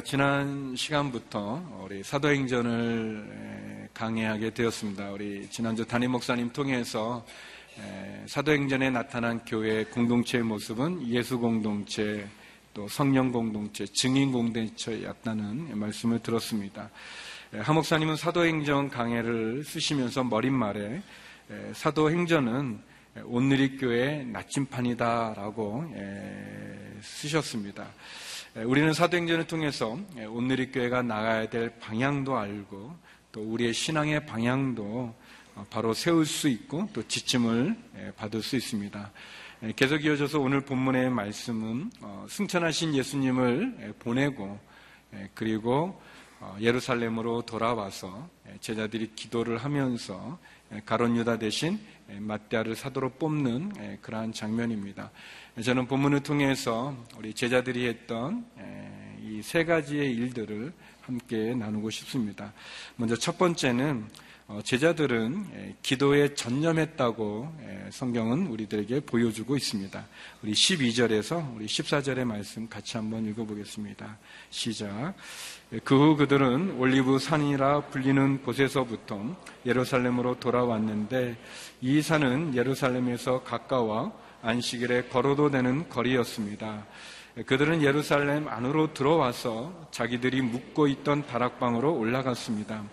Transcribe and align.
예, 0.00 0.02
우리가 0.02 0.02
지난 0.02 0.74
시간부터 0.76 1.82
우리 1.84 2.02
사도행전을 2.02 3.82
예, 3.84 3.88
강의하게 3.92 4.50
되었습니다. 4.50 5.10
우리 5.10 5.48
지난주 5.50 5.84
담임 5.86 6.12
목사님 6.12 6.50
통해서 6.52 7.24
예, 7.78 8.24
사도행전에 8.26 8.90
나타난 8.90 9.40
교회 9.44 9.84
공동체의 9.84 10.44
모습은 10.44 11.06
예수 11.08 11.38
공동체, 11.38 12.26
또 12.72 12.88
성령 12.88 13.30
공동체, 13.30 13.86
증인 13.86 14.32
공동체였다는 14.32 15.78
말씀을 15.78 16.20
들었습니다. 16.20 16.90
하 17.58 17.72
목사님은 17.72 18.16
사도행전 18.16 18.88
강해를 18.90 19.64
쓰시면서 19.64 20.24
머릿말에 20.24 21.02
사도행전은 21.74 22.80
온누리 23.24 23.76
교회 23.76 24.24
나침판이다라고 24.24 25.92
쓰셨습니다. 27.02 27.88
우리는 28.56 28.92
사도행전을 28.92 29.46
통해서 29.46 29.96
온누리 30.28 30.72
교회가 30.72 31.02
나가야 31.02 31.48
될 31.48 31.78
방향도 31.78 32.36
알고 32.36 32.96
또 33.30 33.42
우리의 33.42 33.72
신앙의 33.72 34.26
방향도 34.26 35.14
어, 35.54 35.66
바로 35.70 35.94
세울 35.94 36.26
수 36.26 36.48
있고 36.48 36.88
또 36.92 37.06
지침을 37.06 37.76
받을 38.16 38.42
수 38.42 38.56
있습니다. 38.56 39.12
계속 39.76 40.04
이어져서 40.04 40.40
오늘 40.40 40.62
본문의 40.62 41.10
말씀은 41.10 41.92
어, 42.00 42.26
승천하신 42.28 42.96
예수님을 42.96 43.94
보내고 44.00 44.58
그리고 45.34 45.70
어, 45.70 46.02
예루살렘으로 46.60 47.42
돌아와서 47.42 48.28
제자들이 48.60 49.12
기도를 49.14 49.58
하면서 49.58 50.38
가론 50.86 51.16
유다 51.16 51.38
대신 51.38 51.78
마띠아를 52.08 52.76
사도로 52.76 53.10
뽑는 53.10 53.98
그러한 54.02 54.32
장면입니다. 54.32 55.10
저는 55.62 55.86
본문을 55.86 56.22
통해서 56.22 56.96
우리 57.16 57.34
제자들이 57.34 57.86
했던 57.86 58.46
이 59.22 59.40
세 59.42 59.64
가지의 59.64 60.14
일들을 60.14 60.72
함께 61.02 61.54
나누고 61.54 61.90
싶습니다. 61.90 62.52
먼저 62.96 63.16
첫 63.16 63.38
번째는 63.38 64.06
어, 64.06 64.29
제자들은 64.64 65.76
기도에 65.82 66.34
전념했다고 66.34 67.54
성경은 67.90 68.48
우리들에게 68.48 69.00
보여주고 69.00 69.56
있습니다. 69.56 70.06
우리 70.42 70.52
12절에서 70.52 71.54
우리 71.54 71.66
14절의 71.66 72.24
말씀 72.24 72.68
같이 72.68 72.96
한번 72.96 73.26
읽어보겠습니다. 73.26 74.18
시작. 74.50 75.14
그 75.84 75.94
후 75.94 76.16
그들은 76.16 76.78
올리브 76.78 77.18
산이라 77.18 77.86
불리는 77.90 78.42
곳에서부터 78.42 79.36
예루살렘으로 79.66 80.40
돌아왔는데 80.40 81.36
이 81.80 82.02
산은 82.02 82.56
예루살렘에서 82.56 83.44
가까워 83.44 84.18
안식일에 84.42 85.04
걸어도 85.04 85.50
되는 85.50 85.88
거리였습니다. 85.88 86.86
그들은 87.46 87.82
예루살렘 87.82 88.48
안으로 88.48 88.92
들어와서 88.92 89.88
자기들이 89.92 90.40
묵고 90.42 90.88
있던 90.88 91.26
다락방으로 91.26 91.94
올라갔습니다. 91.94 92.84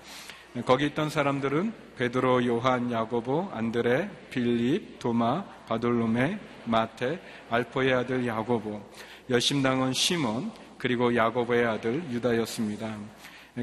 거기 0.66 0.86
있던 0.88 1.10
사람들은 1.10 1.74
베드로, 1.98 2.46
요한, 2.46 2.92
야고보, 2.92 3.50
안드레, 3.52 4.10
빌립, 4.30 5.00
도마, 5.00 5.44
바돌로메, 5.68 6.40
마테, 6.66 7.22
알포의 7.50 7.94
아들 7.94 8.26
야고보, 8.26 8.82
여심당원 9.30 9.94
시몬, 9.94 10.52
그리고 10.78 11.16
야고보의 11.16 11.66
아들 11.66 12.04
유다였습니다. 12.12 12.96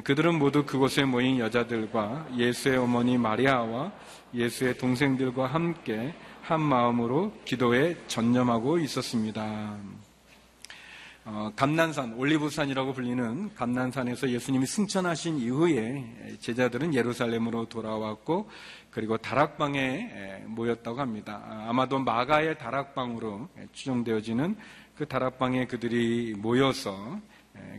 그들은 0.03 0.39
모두 0.39 0.64
그곳에 0.64 1.05
모인 1.05 1.39
여자들과 1.39 2.27
예수의 2.36 2.78
어머니 2.78 3.17
마리아와 3.17 3.92
예수의 4.34 4.77
동생들과 4.77 5.46
함께 5.46 6.13
한 6.42 6.61
마음으로 6.61 7.33
기도에 7.45 7.96
전념하고 8.08 8.79
있었습니다. 8.79 9.79
어, 11.27 11.51
감난산, 11.57 12.12
올리브산이라고 12.14 12.92
불리는 12.92 13.55
감난산에서 13.55 14.29
예수님이 14.29 14.67
승천하신 14.67 15.39
이후에 15.39 16.36
제자들은 16.40 16.92
예루살렘으로 16.92 17.64
돌아왔고 17.67 18.51
그리고 18.90 19.17
다락방에 19.17 20.42
모였다고 20.45 21.01
합니다. 21.01 21.42
아마도 21.67 21.98
마가의 21.98 22.58
다락방으로 22.58 23.48
추정되어지는 23.73 24.55
그 24.96 25.07
다락방에 25.07 25.67
그들이 25.67 26.34
모여서 26.36 27.18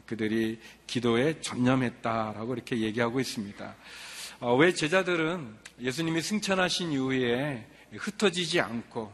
그들이 0.07 0.59
기도에 0.87 1.39
전념했다라고 1.41 2.55
이렇게 2.55 2.79
얘기하고 2.79 3.19
있습니다. 3.19 3.75
어, 4.39 4.55
왜 4.55 4.73
제자들은 4.73 5.55
예수님이 5.81 6.21
승천하신 6.21 6.93
이후에 6.93 7.67
흩어지지 7.91 8.59
않고 8.59 9.13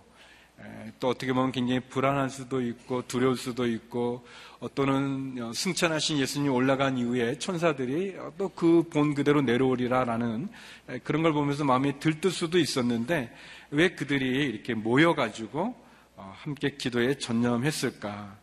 또 1.00 1.10
어떻게 1.10 1.34
보면 1.34 1.52
굉장히 1.52 1.80
불안할 1.80 2.30
수도 2.30 2.62
있고 2.62 3.08
두려울 3.08 3.36
수도 3.38 3.66
있고 3.68 4.26
어또는 4.60 5.38
어, 5.42 5.54
승천하신 5.54 6.20
예수님 6.20 6.52
올라간 6.54 6.98
이후에 6.98 7.40
천사들이 7.40 8.16
또 8.38 8.50
그 8.50 8.84
본 8.90 9.16
그대로 9.16 9.42
내려오리라라는 9.42 10.50
그런 11.04 11.24
걸 11.24 11.34
보면서 11.34 11.64
마음이 11.64 12.00
들뜰 12.00 12.30
수도 12.32 12.60
있었는데 12.60 13.34
왜 13.72 13.96
그들이 13.96 14.28
이렇게 14.46 14.74
모여가지고 14.74 15.76
어, 16.18 16.34
함께 16.38 16.76
기도에 16.78 17.16
전념했을까? 17.18 18.38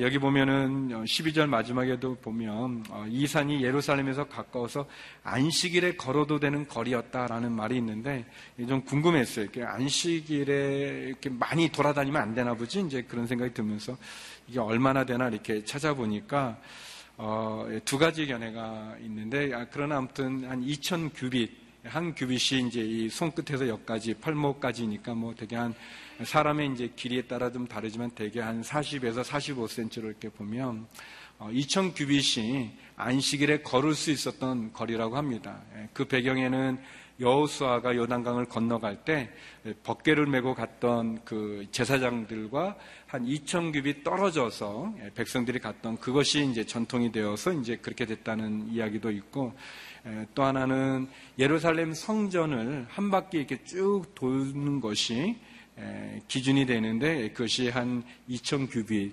여기 0.00 0.18
보면은 0.18 0.88
12절 0.88 1.40
어, 1.40 1.46
마지막에도 1.48 2.14
보면 2.14 2.84
어, 2.88 3.04
이 3.10 3.26
산이 3.26 3.62
예루살렘에서 3.62 4.24
가까워서 4.24 4.86
안식일에 5.22 5.96
걸어도 5.96 6.40
되는 6.40 6.66
거리였다라는 6.66 7.52
말이 7.52 7.76
있는데 7.76 8.24
좀 8.66 8.80
궁금했어요. 8.86 9.48
안식일에 9.62 11.08
이렇게 11.08 11.28
많이 11.28 11.68
돌아다니면 11.68 12.22
안 12.22 12.34
되나 12.34 12.54
보지? 12.54 12.80
이제 12.80 13.02
그런 13.02 13.26
생각이 13.26 13.52
들면서 13.52 13.98
이게 14.48 14.60
얼마나 14.60 15.04
되나 15.04 15.28
이렇게 15.28 15.62
찾아보니까 15.62 16.58
어, 17.18 17.66
두 17.84 17.98
가지 17.98 18.26
견해가 18.26 18.96
있는데 19.02 19.52
아, 19.52 19.66
그러나 19.70 19.98
아무튼 19.98 20.48
한2,000 20.48 21.10
규빗 21.14 21.61
한 21.84 22.14
규빗이 22.14 22.68
이제 22.68 22.80
이 22.80 23.08
손끝에서 23.08 23.68
여기까지 23.68 24.14
팔목까지니까 24.14 25.14
뭐 25.14 25.34
되게 25.34 25.56
한 25.56 25.74
사람의 26.22 26.72
이제 26.74 26.92
길이에 26.94 27.22
따라 27.22 27.50
좀 27.50 27.66
다르지만 27.66 28.10
대개 28.10 28.40
한 28.40 28.62
40에서 28.62 29.24
45cm로 29.24 30.04
이렇게 30.04 30.28
보면 30.28 30.86
2,000 31.50 31.84
어, 31.86 31.92
규빗이 31.92 32.70
안식일에 32.96 33.62
걸을 33.62 33.94
수 33.94 34.12
있었던 34.12 34.72
거리라고 34.72 35.16
합니다. 35.16 35.60
예, 35.76 35.88
그 35.92 36.04
배경에는 36.04 36.78
여호수아가 37.20 37.94
요단강을 37.94 38.46
건너갈 38.46 39.04
때 39.04 39.30
벗개를 39.82 40.26
메고 40.26 40.54
갔던 40.54 41.24
그 41.24 41.66
제사장들과 41.70 42.76
한 43.06 43.26
2천 43.26 43.72
규빗 43.72 44.04
떨어져서 44.04 44.94
예, 45.04 45.10
백성들이 45.14 45.58
갔던 45.58 45.98
그것이 45.98 46.46
이제 46.46 46.64
전통이 46.64 47.10
되어서 47.10 47.52
이제 47.52 47.76
그렇게 47.76 48.06
됐다는 48.06 48.68
이야기도 48.70 49.10
있고 49.10 49.52
예, 49.52 49.91
또 50.34 50.42
하나는 50.42 51.08
예루살렘 51.38 51.94
성전을 51.94 52.86
한 52.88 53.10
바퀴 53.10 53.38
이렇게 53.38 53.62
쭉 53.64 54.06
도는 54.14 54.80
것이 54.80 55.36
기준이 56.28 56.66
되는데 56.66 57.30
그것이 57.30 57.68
한 57.68 58.02
2천 58.28 58.70
규빗 58.70 59.12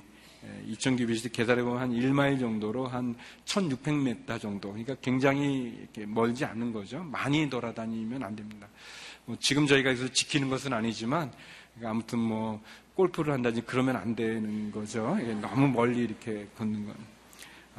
2천 0.67 0.97
규빗이 0.97 1.31
계산해 1.31 1.63
보면 1.63 1.79
한 1.79 1.91
1마일 1.91 2.39
정도로 2.39 2.87
한 2.87 3.15
1,600m 3.45 4.39
정도. 4.39 4.69
그러니까 4.69 4.95
굉장히 5.01 5.87
멀지 6.07 6.45
않은 6.45 6.71
거죠. 6.71 7.03
많이 7.03 7.49
돌아다니면 7.49 8.23
안 8.23 8.35
됩니다. 8.35 8.67
뭐 9.25 9.35
지금 9.39 9.67
저희가 9.67 9.89
여기서 9.89 10.11
지키는 10.11 10.49
것은 10.49 10.73
아니지만 10.73 11.31
그러니까 11.75 11.91
아무튼 11.91 12.19
뭐 12.19 12.61
골프를 12.95 13.33
한다든지 13.33 13.65
그러면 13.67 13.95
안 13.97 14.15
되는 14.15 14.71
거죠. 14.71 15.17
너무 15.41 15.67
멀리 15.67 16.03
이렇게 16.03 16.47
걷는 16.57 16.85
건. 16.85 16.95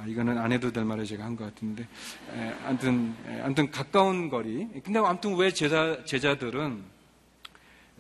아, 0.00 0.06
이거는 0.06 0.38
안 0.38 0.50
해도 0.50 0.72
될 0.72 0.84
말을 0.84 1.04
제가 1.04 1.24
한 1.24 1.36
것 1.36 1.44
같은데. 1.44 1.86
에, 2.34 2.54
아무튼, 2.64 3.14
에, 3.26 3.40
아무튼 3.42 3.70
가까운 3.70 4.30
거리. 4.30 4.66
근데 4.82 4.98
아무튼 4.98 5.36
왜 5.36 5.52
제자, 5.52 6.02
제자들은 6.06 6.82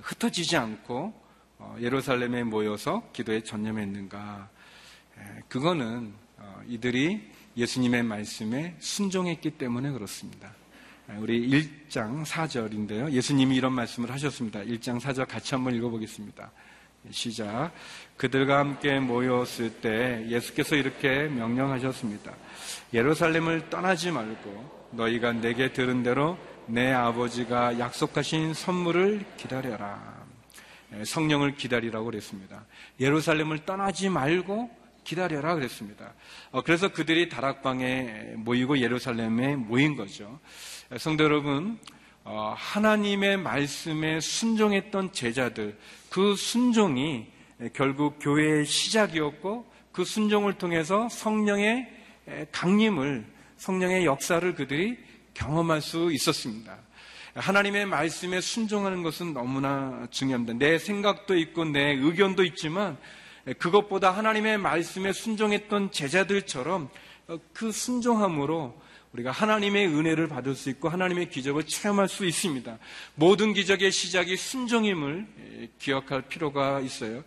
흩어지지 0.00 0.56
않고 0.56 1.12
어, 1.58 1.76
예루살렘에 1.78 2.42
모여서 2.44 3.02
기도에 3.12 3.42
전념했는가? 3.42 4.48
그거는 5.48 6.14
어, 6.38 6.62
이들이 6.66 7.30
예수님의 7.58 8.02
말씀에 8.04 8.76
순종했기 8.78 9.50
때문에 9.52 9.90
그렇습니다. 9.90 10.54
우리 11.18 11.50
1장 11.50 12.24
4절인데요. 12.24 13.10
예수님이 13.10 13.56
이런 13.56 13.74
말씀을 13.74 14.10
하셨습니다. 14.12 14.60
1장 14.60 15.00
4절 15.00 15.28
같이 15.28 15.54
한번 15.54 15.74
읽어보겠습니다. 15.74 16.50
시작. 17.10 17.72
그들과 18.16 18.58
함께 18.58 19.00
모였을 19.00 19.70
때 19.80 20.24
예수께서 20.28 20.76
이렇게 20.76 21.28
명령하셨습니다. 21.28 22.32
예루살렘을 22.92 23.70
떠나지 23.70 24.10
말고 24.10 24.90
너희가 24.92 25.32
내게 25.32 25.72
들은 25.72 26.02
대로 26.02 26.36
내 26.66 26.92
아버지가 26.92 27.78
약속하신 27.78 28.54
선물을 28.54 29.24
기다려라. 29.36 30.20
성령을 31.04 31.54
기다리라고 31.54 32.06
그랬습니다. 32.06 32.66
예루살렘을 32.98 33.64
떠나지 33.64 34.08
말고 34.08 34.70
기다려라 35.04 35.54
그랬습니다. 35.54 36.12
어, 36.50 36.62
그래서 36.62 36.88
그들이 36.88 37.28
다락방에 37.28 38.34
모이고 38.36 38.78
예루살렘에 38.78 39.56
모인 39.56 39.96
거죠. 39.96 40.40
성도 40.98 41.24
여러분, 41.24 41.78
어, 42.24 42.54
하나님의 42.56 43.38
말씀에 43.38 44.20
순종했던 44.20 45.12
제자들, 45.12 45.78
그 46.10 46.34
순종이 46.34 47.26
결국 47.72 48.18
교회의 48.20 48.66
시작이었고 48.66 49.70
그 49.92 50.04
순종을 50.04 50.54
통해서 50.58 51.08
성령의 51.08 51.88
강림을, 52.52 53.24
성령의 53.56 54.06
역사를 54.06 54.54
그들이 54.54 54.98
경험할 55.34 55.80
수 55.80 56.12
있었습니다. 56.12 56.76
하나님의 57.34 57.86
말씀에 57.86 58.40
순종하는 58.40 59.02
것은 59.02 59.34
너무나 59.34 60.06
중요합니다. 60.10 60.54
내 60.54 60.78
생각도 60.78 61.36
있고 61.36 61.64
내 61.64 61.92
의견도 61.92 62.44
있지만 62.44 62.98
그것보다 63.58 64.10
하나님의 64.10 64.58
말씀에 64.58 65.12
순종했던 65.12 65.92
제자들처럼 65.92 66.90
그 67.52 67.70
순종함으로 67.70 68.76
우리가 69.12 69.32
하나님의 69.32 69.88
은혜를 69.88 70.28
받을 70.28 70.54
수 70.54 70.70
있고 70.70 70.88
하나님의 70.88 71.30
기적을 71.30 71.64
체험할 71.64 72.08
수 72.08 72.24
있습니다. 72.24 72.78
모든 73.16 73.52
기적의 73.52 73.90
시작이 73.90 74.36
순종임을 74.36 75.26
기억할 75.78 76.22
필요가 76.22 76.80
있어요. 76.80 77.24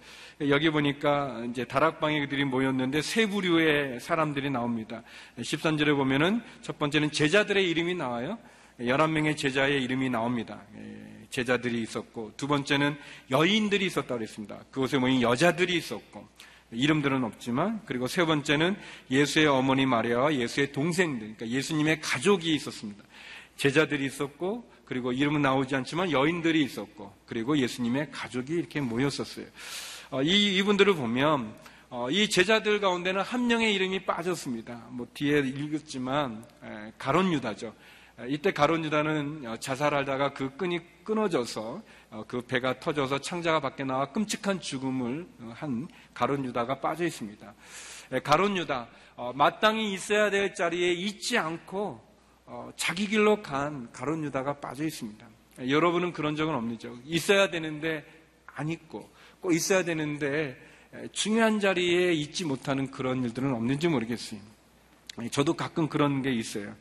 여기 0.48 0.70
보니까 0.70 1.46
이제 1.50 1.66
다락방에 1.66 2.22
그들이 2.22 2.46
모였는데 2.46 3.02
세 3.02 3.28
부류의 3.28 4.00
사람들이 4.00 4.50
나옵니다. 4.50 5.04
13절에 5.38 5.96
보면은 5.96 6.42
첫 6.62 6.80
번째는 6.80 7.12
제자들의 7.12 7.70
이름이 7.70 7.96
나와요. 7.96 8.38
11명의 8.80 9.38
제자의 9.38 9.84
이름이 9.84 10.10
나옵니다. 10.10 10.62
예, 10.78 11.28
제자들이 11.30 11.82
있었고, 11.84 12.34
두 12.38 12.48
번째는 12.48 12.98
여인들이 13.30 13.86
있었다고 13.86 14.16
그랬습니다. 14.16 14.60
그곳에 14.72 14.98
모인 14.98 15.22
여자들이 15.22 15.76
있었고, 15.76 16.28
이름들은 16.76 17.24
없지만, 17.24 17.82
그리고 17.86 18.08
세 18.08 18.26
번째는 18.26 18.76
예수의 19.10 19.48
어머니 19.48 19.86
마리아와 19.86 20.34
예수의 20.36 20.72
동생들, 20.72 21.36
그러니까 21.36 21.48
예수님의 21.48 22.02
가족이 22.02 22.54
있었습니다. 22.56 23.04
제자들이 23.58 24.06
있었고, 24.06 24.72
그리고 24.86 25.12
이름은 25.12 25.42
나오지 25.42 25.76
않지만 25.76 26.12
여인들이 26.12 26.64
있었고, 26.64 27.14
그리고 27.26 27.58
예수님의 27.58 28.12
가족이 28.12 28.54
이렇게 28.54 28.82
모였었어요. 28.82 29.46
어, 30.12 30.22
이, 30.22 30.58
이분들을 30.58 30.94
보면, 30.96 31.54
어, 31.90 32.10
이 32.10 32.30
제자들 32.30 32.80
가운데는 32.80 33.22
한 33.22 33.48
명의 33.48 33.74
이름이 33.76 34.06
빠졌습니다. 34.06 34.88
뭐 34.90 35.08
뒤에 35.14 35.40
읽었지만, 35.40 36.46
가론 36.98 37.32
유다죠. 37.34 37.74
이때 38.28 38.52
가론 38.52 38.86
유다는 38.86 39.44
어, 39.48 39.58
자살하다가 39.58 40.34
그 40.34 40.56
끈이 40.56 40.80
끊어져서 41.04 41.82
어, 42.12 42.24
그 42.28 42.42
배가 42.42 42.80
터져서 42.80 43.20
창자가 43.20 43.60
밖에 43.60 43.84
나와 43.84 44.12
끔찍한 44.12 44.62
죽음을 44.62 45.28
어, 45.40 45.54
한 45.56 45.88
가론 46.14 46.46
유다가 46.46 46.80
빠져 46.80 47.06
있습니다. 47.06 47.54
가론 48.24 48.56
유다 48.58 48.88
마땅히 49.34 49.92
있어야 49.94 50.30
될 50.30 50.54
자리에 50.54 50.92
있지 50.92 51.40
않고 51.40 52.00
자기 52.76 53.08
길로 53.08 53.42
간 53.42 53.92
가론 53.92 54.24
유다가 54.24 54.60
빠져 54.60 54.84
있습니다. 54.84 55.26
여러분은 55.68 56.14
그런 56.14 56.36
적은 56.36 56.54
없죠. 56.54 57.00
있어야 57.06 57.50
되는데 57.50 58.06
안 58.46 58.70
있고 58.70 59.10
꼭 59.40 59.52
있어야 59.52 59.84
되는데 59.84 60.62
중요한 61.12 61.60
자리에 61.60 62.14
있지 62.14 62.46
못하는 62.46 62.92
그런 62.92 63.24
일들은 63.24 63.52
없는지 63.52 63.88
모르겠어요. 63.88 64.40
저도 65.32 65.56
가끔 65.56 65.88
그런 65.88 66.22
게 66.22 66.32
있어요. 66.32 66.76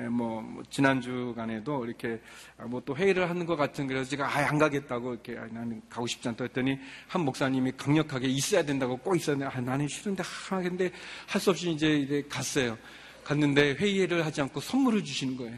예, 0.00 0.04
뭐, 0.04 0.40
뭐, 0.40 0.62
지난주간에도 0.70 1.84
이렇게 1.84 2.20
아, 2.56 2.64
뭐또 2.66 2.96
회의를 2.96 3.28
하는 3.28 3.44
것 3.46 3.56
같은 3.56 3.88
그래서 3.88 4.08
제가 4.08 4.32
아예 4.32 4.44
안 4.44 4.56
가겠다고 4.56 5.12
이렇게 5.14 5.36
아, 5.36 5.46
나는 5.50 5.82
가고 5.88 6.06
싶지 6.06 6.28
않다 6.28 6.44
했더니 6.44 6.78
한 7.08 7.22
목사님이 7.22 7.72
강력하게 7.76 8.28
있어야 8.28 8.62
된다고 8.62 8.96
꼭 8.96 9.16
있어야 9.16 9.36
돼. 9.36 9.44
아, 9.44 9.60
나는 9.60 9.88
싫은데 9.88 10.22
하겠는데 10.24 10.92
할 11.26 11.40
수 11.40 11.50
없이 11.50 11.70
이제, 11.70 11.96
이제 11.96 12.24
갔어요. 12.28 12.78
갔는데 13.24 13.74
회의를 13.74 14.24
하지 14.24 14.40
않고 14.40 14.60
선물을 14.60 15.02
주시는 15.04 15.36
거예요. 15.36 15.56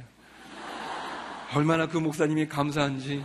얼마나 1.55 1.87
그 1.87 1.99
목사님이 1.99 2.49
감사한지. 2.49 3.23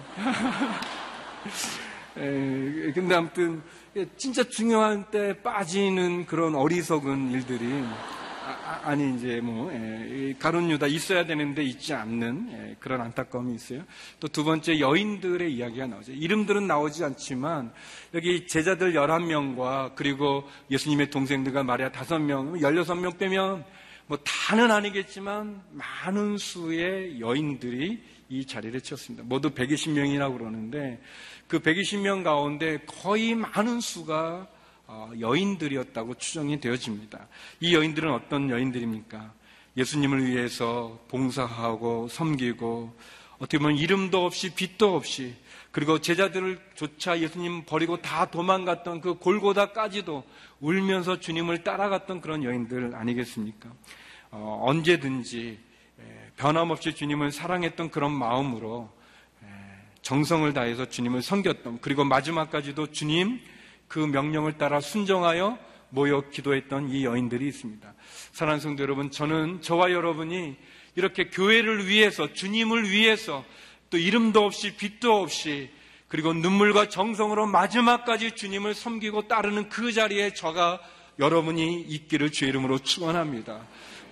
에, 2.18 2.20
예, 2.88 2.92
근데 2.92 3.16
아무튼 3.16 3.62
진짜 4.18 4.44
중요한 4.44 5.06
때 5.12 5.42
빠지는 5.42 6.26
그런 6.26 6.56
어리석은 6.56 7.32
일들이 7.32 7.84
아, 8.84 8.96
니 8.96 9.16
이제 9.16 9.42
뭐 9.42 9.74
예, 9.74 10.36
가론 10.38 10.70
유다 10.70 10.86
있어야 10.88 11.26
되는데 11.26 11.64
있지 11.64 11.94
않는 11.94 12.50
예, 12.52 12.76
그런 12.80 13.02
안타까움이 13.02 13.56
있어요. 13.56 13.84
또 14.20 14.28
두 14.28 14.44
번째 14.44 14.80
여인들의 14.80 15.54
이야기가 15.54 15.88
나오죠. 15.88 16.12
이름들은 16.12 16.68
나오지 16.68 17.04
않지만 17.06 17.72
여기 18.14 18.46
제자들 18.48 18.94
11명과 18.94 19.96
그리고 19.96 20.44
예수님의 20.70 21.10
동생들과 21.10 21.64
마리아 21.64 21.90
5명, 21.90 22.60
16명 22.60 23.18
빼면 23.18 23.64
뭐 24.08 24.20
다는 24.24 24.72
아니겠지만 24.72 25.64
많은 25.72 26.38
수의 26.38 27.20
여인들이 27.20 28.04
이 28.30 28.46
자리를 28.46 28.80
채웠습니다. 28.82 29.24
모두 29.26 29.52
120명이라고 29.52 30.38
그러는데 30.38 31.02
그 31.48 31.60
120명 31.60 32.24
가운데 32.24 32.80
거의 32.86 33.36
많은 33.36 33.80
수가 33.80 34.16
어, 34.16 34.55
여인들이었다고 35.20 36.16
추정이 36.16 36.60
되어집니다. 36.60 37.28
이 37.60 37.76
여인들은 37.76 38.12
어떤 38.12 38.50
여인들입니까? 38.50 39.34
예수님을 39.78 40.26
위해서 40.26 41.00
봉사하고 41.10 42.08
섬기고 42.08 42.96
어떻게 43.38 43.58
보면 43.58 43.78
이름도 43.78 44.26
없이 44.26 44.54
빛도 44.54 44.96
없이 44.96 45.36
그리고 45.72 46.00
제자들을 46.00 46.60
조차 46.76 47.20
예수님 47.20 47.66
버리고 47.66 48.02
다 48.02 48.26
도망갔던 48.26 49.02
그 49.02 49.16
골고다까지도 49.16 50.24
울면서 50.62 51.20
주님을 51.20 51.64
따라갔던 51.64 52.22
그런 52.22 52.44
여인들 52.44 52.96
아니겠습니까? 52.96 53.70
어, 54.32 54.62
언제든지 54.64 55.60
변함없이 56.38 56.96
주님을 56.96 57.32
사랑했던 57.32 57.92
그런 57.92 58.12
마음으로 58.12 58.90
정성을 60.02 60.54
다해서 60.54 60.88
주님을 60.88 61.22
섬겼던 61.22 61.80
그리고 61.82 62.04
마지막까지도 62.04 62.92
주님 62.92 63.42
그 63.88 64.00
명령을 64.00 64.58
따라 64.58 64.80
순정하여 64.80 65.58
모여 65.90 66.30
기도했던 66.30 66.90
이 66.90 67.06
여인들이 67.06 67.48
있습니다. 67.48 67.94
사랑하는 68.32 68.60
성도 68.60 68.84
여러분, 68.84 69.12
저는 69.12 69.62
저와 69.62 69.92
여러분이 69.92 70.56
이렇게 70.96 71.30
교회를 71.30 71.88
위해서, 71.88 72.34
주님을 72.34 72.90
위해서, 72.90 73.46
또 73.90 73.98
이름도 73.98 74.44
없이, 74.44 74.76
빛도 74.76 75.22
없이, 75.22 75.70
그리고 76.08 76.34
눈물과 76.34 76.90
정성으로 76.90 77.48
마지막까지 77.48 78.32
주님을 78.32 78.74
섬기고 78.74 79.28
따르는 79.28 79.70
그 79.70 79.92
자리에 79.92 80.34
저가 80.34 80.80
여러분이 81.20 81.82
있기를 81.82 82.32
주의 82.32 82.50
이름으로 82.50 82.80
축원합니다. 82.80 83.66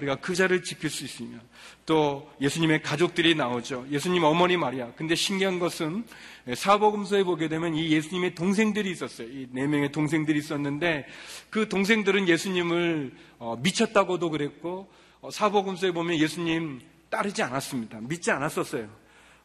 우리가 0.03 0.15
그 0.17 0.35
자리를 0.35 0.63
지킬 0.63 0.89
수 0.89 1.03
있으면 1.03 1.41
또 1.85 2.31
예수님의 2.41 2.81
가족들이 2.83 3.35
나오죠. 3.35 3.85
예수님 3.89 4.23
어머니 4.23 4.57
마리아. 4.57 4.91
근데 4.95 5.15
신기한 5.15 5.59
것은 5.59 6.05
사복음서에 6.53 7.23
보게 7.23 7.47
되면 7.47 7.73
이 7.75 7.91
예수님의 7.91 8.35
동생들이 8.35 8.91
있었어요. 8.91 9.27
이 9.27 9.47
네 9.51 9.67
명의 9.67 9.91
동생들이 9.91 10.37
있었는데 10.39 11.07
그 11.49 11.67
동생들은 11.69 12.27
예수님을 12.27 13.11
어, 13.39 13.57
미쳤다고도 13.61 14.29
그랬고 14.29 14.89
어, 15.21 15.31
사복음서에 15.31 15.91
보면 15.91 16.17
예수님 16.17 16.81
따르지 17.09 17.43
않았습니다. 17.43 17.99
믿지 18.01 18.31
않았었어요. 18.31 18.89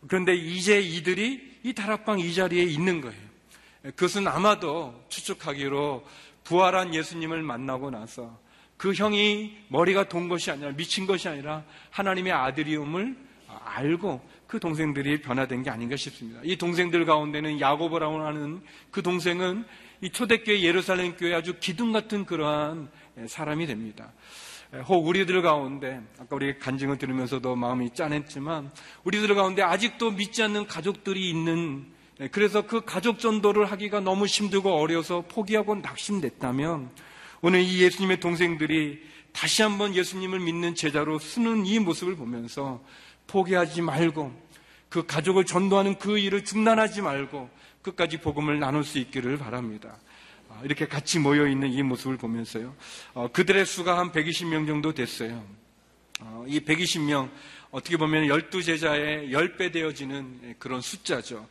그런데 0.07 0.35
이제 0.35 0.81
이들이 0.81 1.59
이 1.65 1.73
다락방 1.73 2.21
이 2.21 2.33
자리에 2.33 2.63
있는 2.63 3.01
거예요. 3.01 3.29
그것은 3.83 4.27
아마도 4.27 5.05
추측하기로 5.09 6.05
부활한 6.45 6.95
예수님을 6.95 7.43
만나고 7.43 7.91
나서 7.91 8.39
그 8.79 8.95
형이 8.95 9.57
머리가 9.69 10.09
돈 10.09 10.29
것이 10.29 10.51
아니라 10.51 10.71
미친 10.73 11.07
것이 11.07 11.29
아니라 11.29 11.65
하나님의 11.91 12.33
아들이음을 12.33 13.17
알고 13.65 14.21
그 14.47 14.61
동생들이 14.61 15.21
변화된 15.21 15.65
게 15.65 15.71
아닌가 15.71 15.97
싶습니다. 15.97 16.41
이 16.45 16.57
동생들 16.57 17.05
가운데는 17.05 17.61
야고보라고 17.61 18.21
하는 18.25 18.63
그 18.91 19.03
동생은 19.03 19.65
이 20.01 20.11
초대교회 20.11 20.63
예루살렘 20.63 21.17
교회 21.17 21.35
아주 21.35 21.57
기둥 21.59 21.93
같은 21.93 22.25
그러한 22.25 22.89
사람이 23.27 23.67
됩니다. 23.67 24.13
혹 24.87 25.07
우리들 25.07 25.43
가운데 25.43 26.01
아까 26.19 26.37
우리 26.37 26.59
간증을 26.59 26.99
들으면서도 26.99 27.57
마음이 27.57 27.95
짠했지만 27.95 28.71
우리들 29.03 29.35
가운데 29.35 29.63
아직도 29.63 30.13
믿지 30.13 30.43
않는 30.43 30.67
가족들이 30.67 31.29
있는 31.29 31.87
그래서 32.31 32.67
그 32.67 32.83
가족 32.85 33.19
전도를 33.19 33.71
하기가 33.71 34.01
너무 34.01 34.27
힘들고 34.27 34.71
어려서 34.71 35.23
포기하고 35.23 35.77
낙심됐다면 35.77 36.91
오늘 37.41 37.61
이 37.61 37.83
예수님의 37.83 38.21
동생들이 38.21 39.01
다시 39.33 39.63
한번 39.63 39.95
예수님을 39.95 40.41
믿는 40.41 40.75
제자로 40.75 41.19
쓰는 41.19 41.67
이 41.67 41.79
모습을 41.79 42.17
보면서 42.17 42.83
포기하지 43.29 43.83
말고 43.83 44.49
그 44.89 45.07
가족을 45.07 45.45
전도하는 45.45 45.99
그 45.99 46.19
일을 46.19 46.45
중단하지 46.45 47.03
말고 47.03 47.49
끝까지 47.83 48.19
복음을 48.19 48.59
나눌 48.59 48.83
수 48.83 48.99
있기를 48.99 49.37
바랍니다. 49.37 49.97
아, 50.49 50.61
이렇게 50.65 50.89
같이 50.89 51.19
모여 51.19 51.47
있는 51.47 51.71
이 51.73 51.83
모습을 51.83 52.17
보면서요. 52.17 52.75
어, 53.15 53.29
그들의 53.29 53.67
수가 53.67 53.99
한 53.99 54.11
120명 54.11 54.67
정도 54.67 54.93
됐어요. 54.93 55.45
어, 56.21 56.45
이 56.49 56.59
120명 56.61 57.31
어떻게 57.71 57.97
보면 57.97 58.27
12제자의 58.27 59.31
10배 59.31 59.73
되어지는 59.73 60.57
그런 60.59 60.81
숫자죠. 60.81 61.47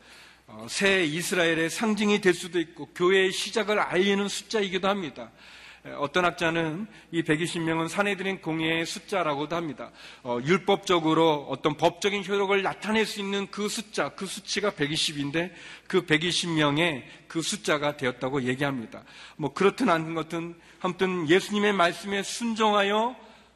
어, 0.47 0.65
새 0.69 1.05
이스라엘의 1.05 1.69
상징이 1.69 2.21
될 2.21 2.33
수도 2.33 2.59
있고 2.59 2.87
교회의 2.87 3.31
시작을 3.31 3.79
알리는 3.79 4.27
숫자이기도 4.27 4.87
합니다. 4.87 5.31
어떤 5.99 6.25
학자는 6.25 6.87
이 7.11 7.23
120명은 7.23 7.87
사내들인 7.87 8.41
공예의 8.41 8.85
숫자라고도 8.85 9.55
합니다. 9.55 9.91
어, 10.23 10.39
율법적으로 10.43 11.47
어떤 11.49 11.77
법적인 11.77 12.25
효력을 12.25 12.61
나타낼 12.61 13.05
수 13.05 13.19
있는 13.19 13.47
그 13.47 13.69
숫자, 13.69 14.09
그 14.09 14.25
수치가 14.25 14.71
120인데 14.71 15.51
그 15.87 16.05
120명의 16.05 17.03
그 17.27 17.41
숫자가 17.41 17.97
되었다고 17.97 18.43
얘기합니다. 18.43 19.03
뭐 19.37 19.53
그렇든 19.53 19.89
않은 19.89 20.15
것든 20.15 20.55
아무튼 20.81 21.29
예수님의 21.29 21.73
말씀에 21.73 22.23
순종하여 22.23 23.15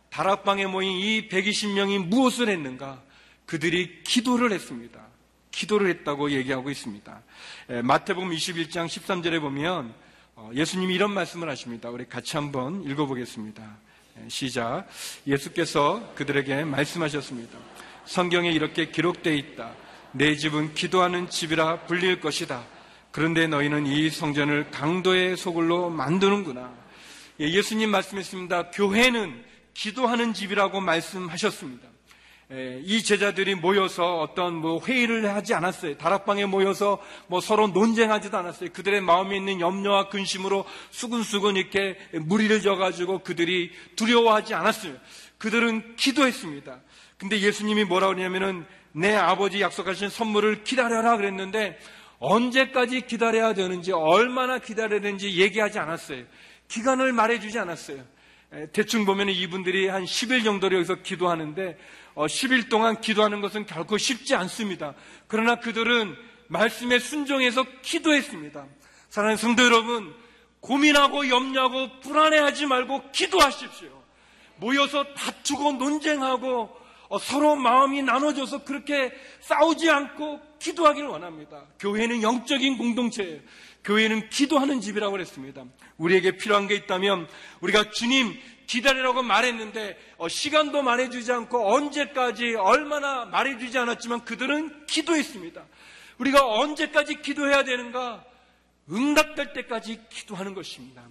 다락방에 0.10 0.68
모인 0.68 0.92
이 0.92 1.28
120명이 1.30 2.06
무엇을 2.08 2.50
했는가? 2.50 3.02
그들이 3.46 4.04
기도를 4.04 4.52
했습니다. 4.52 5.02
기도를 5.52 5.90
했다고 5.90 6.32
얘기하고 6.32 6.70
있습니다. 6.70 7.22
마태복음 7.84 8.32
21장 8.32 8.88
13절에 8.88 9.42
보면 9.42 9.90
어, 9.90 9.94
예수님이 10.54 10.94
이런 10.96 11.14
말씀을 11.14 11.50
하십니다. 11.50 11.90
우리 11.90 12.06
같이 12.08 12.38
한번 12.38 12.84
읽어보겠습니다. 12.84 13.64
시작. 14.28 14.88
예수께서 15.26 16.14
그들에게 16.16 16.64
말씀하셨습니다. 16.66 17.58
성경에 18.06 18.52
이렇게 18.52 18.90
기록되어 18.90 19.34
있다. 19.34 19.74
내 20.12 20.36
집은 20.36 20.74
기도하는 20.74 21.30
집이라 21.30 21.82
불릴 21.82 22.20
것이다. 22.20 22.64
그런데 23.12 23.48
너희는 23.48 23.88
이 23.88 24.10
성전을 24.10 24.72
강도의 24.72 25.38
소굴로 25.38 25.90
만드는구나. 25.90 26.74
예, 27.40 27.50
예수님 27.50 27.90
말씀했습니다. 27.90 28.72
교회는 28.72 29.44
기도하는 29.74 30.34
집이라고 30.34 30.82
말씀하셨습니다. 30.82 31.91
이 32.84 33.02
제자들이 33.02 33.56
모여서 33.56 34.20
어떤 34.20 34.56
뭐 34.56 34.84
회의를 34.84 35.34
하지 35.34 35.54
않았어요. 35.54 35.98
다락방에 35.98 36.46
모여서 36.46 37.02
뭐 37.28 37.40
서로 37.40 37.68
논쟁하지도 37.68 38.38
않았어요. 38.38 38.72
그들의 38.74 39.00
마음에 39.00 39.38
있는 39.38 39.62
염려와 39.62 40.10
근심으로 40.10 40.66
수근수근 40.90 41.56
이렇게 41.56 41.98
무리를 42.12 42.60
져가지고 42.60 43.20
그들이 43.20 43.72
두려워하지 43.96 44.54
않았어요. 44.54 44.96
그들은 45.38 45.96
기도했습니다. 45.96 46.82
근데 47.18 47.40
예수님이 47.40 47.86
뭐라 47.86 48.08
그러냐면은 48.08 48.66
내 48.92 49.16
아버지 49.16 49.62
약속하신 49.62 50.10
선물을 50.10 50.66
기다려라 50.66 51.16
그랬는데 51.16 51.80
언제까지 52.20 53.08
기다려야 53.08 53.54
되는지 53.54 53.94
얼마나 53.94 54.60
기다려야 54.60 55.00
되는지 55.00 55.40
얘기하지 55.40 55.80
않았어요. 55.80 56.26
기간을 56.68 57.14
말해주지 57.14 57.58
않았어요. 57.60 58.04
대충 58.74 59.06
보면 59.06 59.30
이분들이 59.30 59.88
한 59.88 60.04
10일 60.04 60.44
정도로 60.44 60.76
여기서 60.76 60.96
기도하는데 60.96 61.78
10일 62.28 62.66
어, 62.66 62.70
동안 62.70 63.02
기도하는 63.02 63.42
것은 63.42 63.66
결코 63.66 63.98
쉽지 63.98 64.36
않습니다. 64.36 64.94
그러나 65.28 65.56
그들은 65.56 66.16
말씀에 66.48 67.00
순종해서 67.00 67.66
기도했습니다. 67.82 68.66
사랑하는 69.10 69.38
성도 69.38 69.64
여러분, 69.64 70.14
고민하고 70.60 71.30
염려하고 71.30 72.00
불안해하지 72.02 72.66
말고 72.66 73.12
기도하십시오. 73.12 74.02
모여서 74.58 75.04
다투고 75.14 75.74
논쟁하고 75.74 76.82
어, 77.10 77.20
서로 77.20 77.58
마음이 77.58 78.04
나눠져서 78.04 78.64
그렇게 78.64 79.12
싸우지 79.42 79.90
않고 79.90 80.40
기도하기를 80.60 81.10
원합니다. 81.10 81.66
교회는 81.80 82.22
영적인 82.22 82.78
공동체예요. 82.78 83.42
교회는 83.84 84.30
기도하는 84.30 84.80
집이라고 84.80 85.12
그랬습니다. 85.12 85.66
우리에게 85.98 86.38
필요한 86.38 86.68
게 86.68 86.76
있다면 86.76 87.28
우리가 87.60 87.92
주님 87.92 88.40
기다리라고 88.68 89.24
말했는데 89.24 89.98
어, 90.11 90.11
시간도 90.28 90.82
말해주지 90.84 91.32
않고 91.32 91.74
언제까지 91.74 92.56
얼마나 92.56 93.26
말해주지 93.26 93.78
않았지만 93.78 94.26
그들은 94.26 94.86
기도했습니다. 94.86 95.64
우리가 96.18 96.46
언제까지 96.46 97.22
기도해야 97.22 97.64
되는가? 97.64 98.24
응답될 98.90 99.54
때까지 99.54 100.02
기도하는 100.10 100.54
것입니다. 100.54 101.04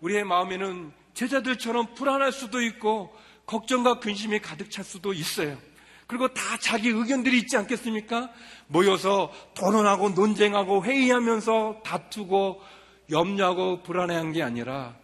우리의 0.00 0.24
마음에는 0.24 0.92
제자들처럼 1.14 1.94
불안할 1.94 2.32
수도 2.32 2.60
있고 2.62 3.14
걱정과 3.46 4.00
근심이 4.00 4.40
가득 4.40 4.70
찰 4.70 4.84
수도 4.84 5.12
있어요. 5.12 5.58
그리고 6.06 6.28
다 6.28 6.56
자기 6.58 6.88
의견들이 6.90 7.38
있지 7.38 7.56
않겠습니까? 7.56 8.30
모여서 8.66 9.32
토론하고 9.54 10.10
논쟁하고 10.10 10.84
회의하면서 10.84 11.82
다투고 11.84 12.62
염려하고 13.10 13.82
불안해한 13.82 14.32
게 14.32 14.42
아니라 14.42 14.94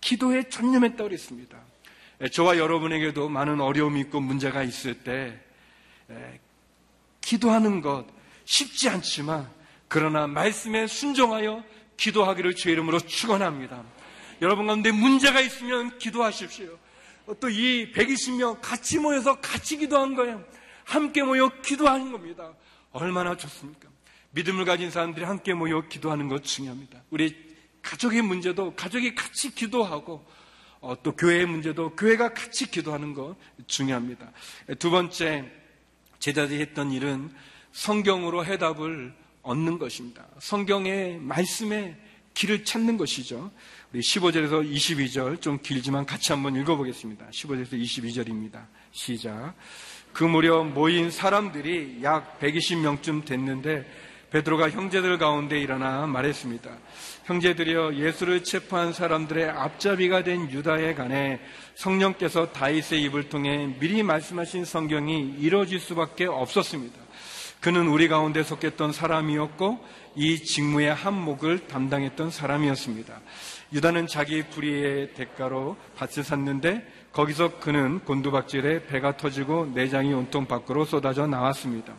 기도에 0.00 0.48
전념했다고 0.48 1.04
그랬습니다. 1.04 1.58
저와 2.30 2.58
여러분에게도 2.58 3.28
많은 3.28 3.60
어려움이 3.60 4.00
있고 4.00 4.20
문제가 4.20 4.62
있을 4.62 4.94
때 5.02 5.40
기도하는 7.20 7.80
것 7.80 8.06
쉽지 8.44 8.88
않지만 8.88 9.50
그러나 9.88 10.26
말씀에 10.26 10.86
순종하여 10.86 11.64
기도하기를 11.96 12.54
주의 12.54 12.72
이름으로 12.74 13.00
축원합니다. 13.00 13.82
여러분 14.40 14.66
가운데 14.66 14.90
문제가 14.90 15.40
있으면 15.40 15.98
기도하십시오. 15.98 16.78
또 17.40 17.48
이 17.48 17.92
120명 17.92 18.58
같이 18.60 18.98
모여서 18.98 19.40
같이 19.40 19.76
기도한 19.76 20.14
거예요. 20.14 20.44
함께 20.84 21.22
모여 21.22 21.48
기도하는 21.62 22.10
겁니다. 22.12 22.52
얼마나 22.90 23.36
좋습니까? 23.36 23.88
믿음을 24.32 24.64
가진 24.64 24.90
사람들이 24.90 25.24
함께 25.24 25.54
모여 25.54 25.82
기도하는 25.88 26.28
것 26.28 26.42
중요합니다. 26.42 27.02
우리 27.10 27.34
가족의 27.82 28.22
문제도 28.22 28.74
가족이 28.74 29.14
같이 29.14 29.54
기도하고 29.54 30.14
어, 30.14 30.26
또 31.02 31.12
교회의 31.12 31.46
문제도 31.46 31.90
교회가 31.94 32.34
같이 32.34 32.70
기도하는 32.70 33.14
것 33.14 33.36
중요합니다. 33.66 34.32
두 34.78 34.90
번째 34.90 35.44
제자들이 36.18 36.60
했던 36.60 36.90
일은 36.90 37.30
성경으로 37.72 38.44
해답을 38.44 39.14
얻는 39.42 39.78
것입니다. 39.78 40.26
성경의 40.38 41.18
말씀에 41.18 41.96
길을 42.34 42.64
찾는 42.64 42.96
것이죠. 42.96 43.50
우리 43.92 44.00
15절에서 44.00 44.68
22절 44.68 45.40
좀 45.40 45.58
길지만 45.60 46.06
같이 46.06 46.32
한번 46.32 46.56
읽어보겠습니다. 46.56 47.28
15절에서 47.30 47.72
22절입니다. 47.72 48.66
시작. 48.90 49.54
그 50.12 50.24
무렵 50.24 50.66
모인 50.68 51.10
사람들이 51.10 52.00
약 52.02 52.38
120명쯤 52.40 53.24
됐는데 53.24 53.86
베드로가 54.32 54.70
형제들 54.70 55.18
가운데 55.18 55.60
일어나 55.60 56.06
말했습니다. 56.06 56.70
형제들이여 57.24 57.96
예수를 57.96 58.42
체포한 58.42 58.94
사람들의 58.94 59.50
앞잡이가 59.50 60.24
된 60.24 60.50
유다에 60.50 60.94
관해 60.94 61.38
성령께서 61.74 62.50
다윗의 62.50 63.02
입을 63.02 63.28
통해 63.28 63.76
미리 63.78 64.02
말씀하신 64.02 64.64
성경이 64.64 65.36
이뤄질 65.38 65.78
수밖에 65.80 66.24
없었습니다. 66.24 66.98
그는 67.60 67.88
우리 67.88 68.08
가운데 68.08 68.42
속했던 68.42 68.92
사람이었고 68.92 69.78
이 70.16 70.42
직무의 70.42 70.94
한몫을 70.94 71.68
담당했던 71.68 72.30
사람이었습니다. 72.30 73.20
유다는 73.74 74.06
자기 74.06 74.42
불의의 74.42 75.12
대가로 75.12 75.76
밭을 75.96 76.24
샀는데 76.24 76.86
거기서 77.12 77.60
그는 77.60 78.00
곤두박질에 78.00 78.86
배가 78.86 79.16
터지고 79.18 79.70
내장이 79.74 80.12
온통 80.14 80.46
밖으로 80.46 80.86
쏟아져 80.86 81.26
나왔습니다. 81.26 81.92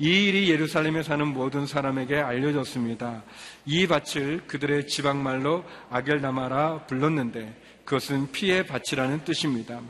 이 0.00 0.28
일이 0.28 0.48
예루살렘에 0.50 1.02
사는 1.02 1.26
모든 1.26 1.66
사람에게 1.66 2.18
알려졌습니다. 2.18 3.24
이 3.66 3.86
밭을 3.88 4.42
그들의 4.46 4.86
지방말로 4.86 5.64
아겔다마라 5.90 6.86
불렀는데 6.86 7.54
그것은 7.84 8.30
피의 8.30 8.66
밭이라는 8.66 9.24
뜻입니다. 9.24 9.80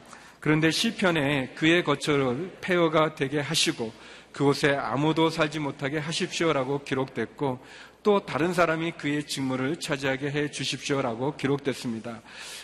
그런데 0.41 0.71
시편에 0.71 1.50
그의 1.57 1.85
거처를 1.85 2.57
폐허가 2.61 3.15
되게 3.17 3.41
하시고 3.41 3.93
그곳에 4.33 4.75
아무도 4.75 5.31
살지 5.31 5.59
못하게 5.59 5.99
하십시오라고 5.99 6.85
기록됐고 6.85 7.59
또 8.02 8.25
다른 8.25 8.55
사람이 8.55 8.93
그의 8.93 9.25
직무를 9.25 9.81
차지하게 9.81 10.31
해 10.31 10.50
주십시오라고 10.50 11.37
기록됐습니다. 11.37 12.23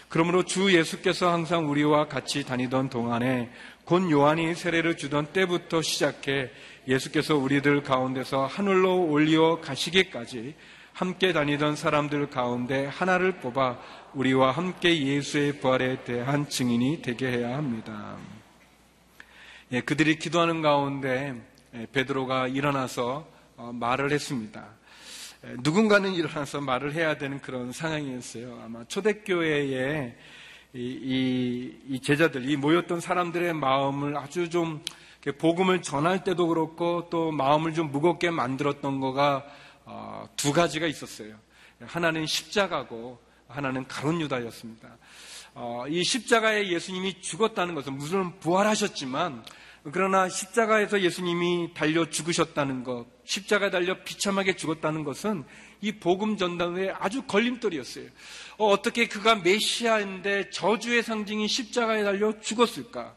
그러므로 0.08 0.44
주 0.44 0.72
예수께서 0.72 1.32
항상 1.32 1.68
우리와 1.68 2.08
같이 2.08 2.44
다니던 2.44 2.88
동안에 2.88 3.50
곧 3.84 4.10
요한이 4.10 4.54
세례를 4.54 4.96
주던 4.96 5.32
때부터 5.32 5.82
시작해 5.82 6.50
예수께서 6.86 7.36
우리들 7.36 7.82
가운데서 7.82 8.46
하늘로 8.46 9.04
올리어 9.04 9.60
가시기까지 9.60 10.54
함께 10.92 11.32
다니던 11.32 11.74
사람들 11.74 12.30
가운데 12.30 12.86
하나를 12.86 13.40
뽑아 13.40 13.78
우리와 14.14 14.52
함께 14.52 14.96
예수의 15.04 15.58
부활에 15.58 16.04
대한 16.04 16.48
증인이 16.48 17.02
되게 17.02 17.26
해야 17.26 17.56
합니다. 17.56 18.16
예, 19.72 19.80
그들이 19.80 20.20
기도하는 20.20 20.62
가운데 20.62 21.34
예, 21.74 21.86
베드로가 21.92 22.46
일어나서 22.46 23.26
어, 23.56 23.72
말을 23.74 24.12
했습니다. 24.12 24.64
예, 25.46 25.56
누군가는 25.60 26.10
일어나서 26.12 26.60
말을 26.60 26.94
해야 26.94 27.18
되는 27.18 27.40
그런 27.40 27.70
상황이었어요. 27.70 28.62
아마 28.64 28.84
초대교회에 28.84 30.16
이, 30.72 30.78
이, 30.78 31.78
이 31.88 32.00
제자들, 32.00 32.48
이 32.48 32.56
모였던 32.56 33.00
사람들의 33.00 33.52
마음을 33.52 34.16
아주 34.16 34.48
좀 34.48 34.82
복음을 35.38 35.82
전할 35.82 36.24
때도 36.24 36.48
그렇고 36.48 37.08
또 37.10 37.30
마음을 37.30 37.74
좀 37.74 37.90
무겁게 37.90 38.30
만들었던 38.30 39.00
거가 39.00 39.44
어, 39.84 40.26
두 40.36 40.52
가지가 40.52 40.86
있었어요. 40.86 41.36
하나는 41.80 42.26
십자가고 42.26 43.18
하나는 43.46 43.86
가론 43.86 44.20
유다였습니다. 44.20 44.96
어, 45.54 45.84
이 45.88 46.02
십자가에 46.02 46.68
예수님이 46.68 47.20
죽었다는 47.20 47.74
것은 47.74 47.92
무슨 47.92 48.38
부활하셨지만 48.40 49.44
그러나 49.92 50.30
십자가에서 50.30 51.02
예수님이 51.02 51.74
달려 51.74 52.08
죽으셨다는 52.08 52.84
것, 52.84 53.06
십자가에 53.24 53.70
달려 53.70 54.02
비참하게 54.02 54.56
죽었다는 54.56 55.04
것은 55.04 55.44
이 55.82 55.92
복음 55.92 56.38
전단의 56.38 56.94
아주 56.98 57.22
걸림돌이었어요. 57.22 58.08
어, 58.56 58.80
떻게 58.80 59.06
그가 59.08 59.34
메시아인데 59.34 60.48
저주의 60.48 61.02
상징인 61.02 61.46
십자가에 61.48 62.02
달려 62.02 62.40
죽었을까? 62.40 63.14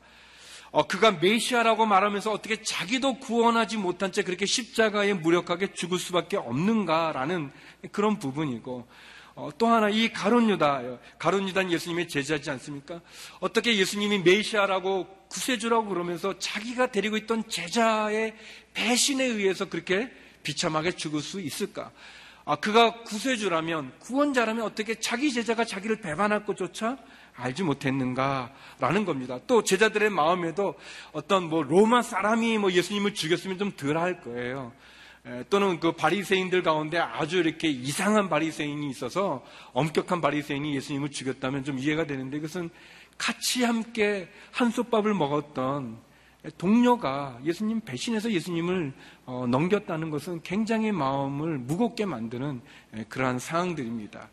어, 0.71 0.85
그가 0.85 1.11
메시아라고 1.11 1.85
말하면서 1.85 2.33
어떻게 2.33 2.61
자기도 2.61 3.19
구원하지 3.19 3.77
못한 3.77 4.11
채 4.11 4.23
그렇게 4.23 4.45
십자가에 4.45 5.13
무력하게 5.13 5.73
죽을 5.73 5.97
수밖에 5.97 6.35
없는가라는 6.35 7.51
그런 7.93 8.19
부분이고 8.19 8.85
어, 9.37 9.51
또 9.55 9.67
하나 9.67 9.87
이 9.87 10.11
가론 10.11 10.49
유다, 10.49 10.81
가론 11.19 11.47
유다는 11.47 11.71
예수님의 11.71 12.07
제자지 12.07 12.49
않습니까? 12.49 13.01
어떻게 13.39 13.77
예수님이 13.77 14.17
메시아라고 14.23 15.05
구세주라고 15.29 15.89
그러면서 15.89 16.39
자기가 16.39 16.87
데리고 16.87 17.17
있던 17.17 17.47
제자의 17.47 18.33
배신에 18.73 19.23
의해서 19.23 19.69
그렇게 19.69 20.11
비참하게 20.41 20.93
죽을 20.93 21.21
수 21.21 21.39
있을까? 21.39 21.91
아, 22.45 22.55
그가 22.55 23.03
구세주라면, 23.03 23.99
구원자라면 23.99 24.65
어떻게 24.65 24.95
자기 24.95 25.31
제자가 25.31 25.65
자기를 25.65 26.01
배반할 26.01 26.43
것조차 26.43 26.97
알지 27.35 27.61
못했는가라는 27.61 29.05
겁니다. 29.05 29.37
또 29.45 29.63
제자들의 29.63 30.09
마음에도 30.09 30.73
어떤 31.11 31.43
뭐 31.43 31.61
로마 31.61 32.01
사람이 32.01 32.57
뭐 32.57 32.71
예수님을 32.71 33.13
죽였으면 33.13 33.59
좀 33.59 33.71
덜 33.77 33.97
할 33.99 34.19
거예요. 34.19 34.73
또는 35.49 35.79
그 35.79 35.91
바리새인들 35.91 36.63
가운데 36.63 36.97
아주 36.97 37.37
이렇게 37.37 37.67
이상한 37.67 38.29
바리새인이 38.29 38.89
있어서 38.89 39.43
엄격한 39.73 40.21
바리새인이 40.21 40.75
예수님을 40.75 41.11
죽였다면 41.11 41.63
좀 41.63 41.79
이해가 41.79 42.05
되는데 42.05 42.39
그것은 42.39 42.69
같이 43.17 43.63
함께 43.63 44.29
한솥밥을 44.51 45.13
먹었던 45.13 45.99
동료가 46.57 47.39
예수님 47.43 47.81
배신해서 47.81 48.31
예수님을 48.31 48.93
어, 49.25 49.45
넘겼다는 49.49 50.09
것은 50.09 50.41
굉장히 50.43 50.91
마음을 50.91 51.57
무겁게 51.57 52.05
만드는 52.05 52.61
그러한 53.09 53.39
상황들입니다. 53.39 54.29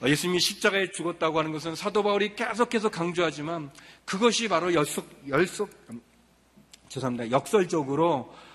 어, 0.00 0.08
예수님이 0.08 0.40
십자가에 0.40 0.90
죽었다고 0.92 1.38
하는 1.38 1.52
것은 1.52 1.74
사도 1.74 2.02
바울이 2.02 2.34
계속해서 2.36 2.90
강조하지만 2.90 3.70
그것이 4.04 4.48
바로 4.48 4.72
열속, 4.72 5.08
열속, 5.28 5.70
음, 5.90 6.00
죄송합니다. 6.88 7.30
역설적으로 7.30 8.12
어, 8.14 8.45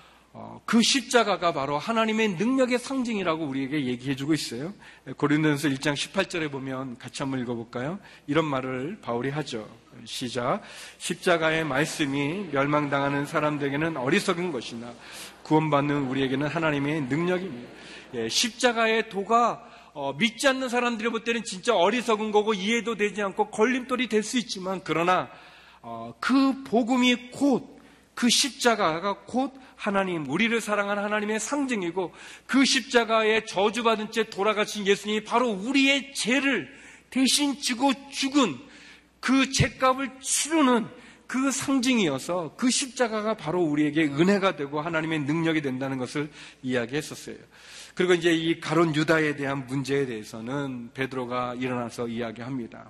그 0.64 0.80
십자가가 0.80 1.52
바로 1.52 1.78
하나님의 1.78 2.30
능력의 2.36 2.78
상징이라고 2.78 3.44
우리에게 3.44 3.84
얘기해주고 3.84 4.32
있어요. 4.32 4.72
고린도전서 5.18 5.68
1장 5.68 5.94
18절에 5.94 6.50
보면 6.50 6.96
같이 6.98 7.22
한번 7.22 7.40
읽어볼까요? 7.40 7.98
이런 8.26 8.46
말을 8.46 8.98
바울이 9.02 9.28
하죠. 9.28 9.68
시작. 10.06 10.62
십자가의 10.96 11.64
말씀이 11.64 12.48
멸망당하는 12.50 13.26
사람들에게는 13.26 13.98
어리석은 13.98 14.52
것이나 14.52 14.94
구원받는 15.42 16.08
우리에게는 16.08 16.46
하나님의 16.46 17.02
능력입니다. 17.02 17.68
예, 18.14 18.28
십자가의 18.28 19.10
도가 19.10 19.68
어, 19.92 20.14
믿지 20.14 20.48
않는 20.48 20.70
사람들이 20.70 21.10
볼 21.10 21.24
때는 21.24 21.44
진짜 21.44 21.76
어리석은 21.76 22.32
거고 22.32 22.54
이해도 22.54 22.96
되지 22.96 23.20
않고 23.20 23.50
걸림돌이 23.50 24.08
될 24.08 24.22
수 24.22 24.38
있지만 24.38 24.80
그러나 24.82 25.28
어, 25.82 26.14
그 26.20 26.62
복음이 26.64 27.30
곧 27.32 27.72
그 28.14 28.28
십자가가 28.28 29.20
곧 29.26 29.52
하나님, 29.82 30.30
우리를 30.30 30.60
사랑하는 30.60 31.02
하나님의 31.02 31.40
상징이고 31.40 32.14
그 32.46 32.64
십자가에 32.64 33.44
저주받은 33.46 34.12
채 34.12 34.30
돌아가신 34.30 34.86
예수님이 34.86 35.24
바로 35.24 35.48
우리의 35.50 36.14
죄를 36.14 36.72
대신 37.10 37.58
지고 37.58 37.92
죽은 38.12 38.60
그 39.18 39.50
죄값을 39.50 40.20
치르는 40.20 40.86
그 41.26 41.50
상징이어서 41.50 42.54
그 42.56 42.70
십자가가 42.70 43.34
바로 43.34 43.60
우리에게 43.60 44.04
은혜가 44.04 44.54
되고 44.54 44.80
하나님의 44.80 45.22
능력이 45.22 45.62
된다는 45.62 45.98
것을 45.98 46.30
이야기했었어요. 46.62 47.34
그리고 47.96 48.14
이제 48.14 48.32
이 48.32 48.60
가론 48.60 48.94
유다에 48.94 49.34
대한 49.34 49.66
문제에 49.66 50.06
대해서는 50.06 50.92
베드로가 50.94 51.56
일어나서 51.56 52.06
이야기합니다. 52.06 52.88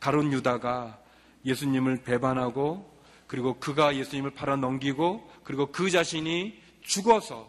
가론 0.00 0.32
유다가 0.32 0.98
예수님을 1.44 2.04
배반하고 2.04 2.96
그리고 3.26 3.58
그가 3.58 3.96
예수님을 3.96 4.30
팔아 4.30 4.56
넘기고 4.56 5.35
그리고 5.46 5.66
그 5.66 5.90
자신이 5.90 6.60
죽어서 6.82 7.48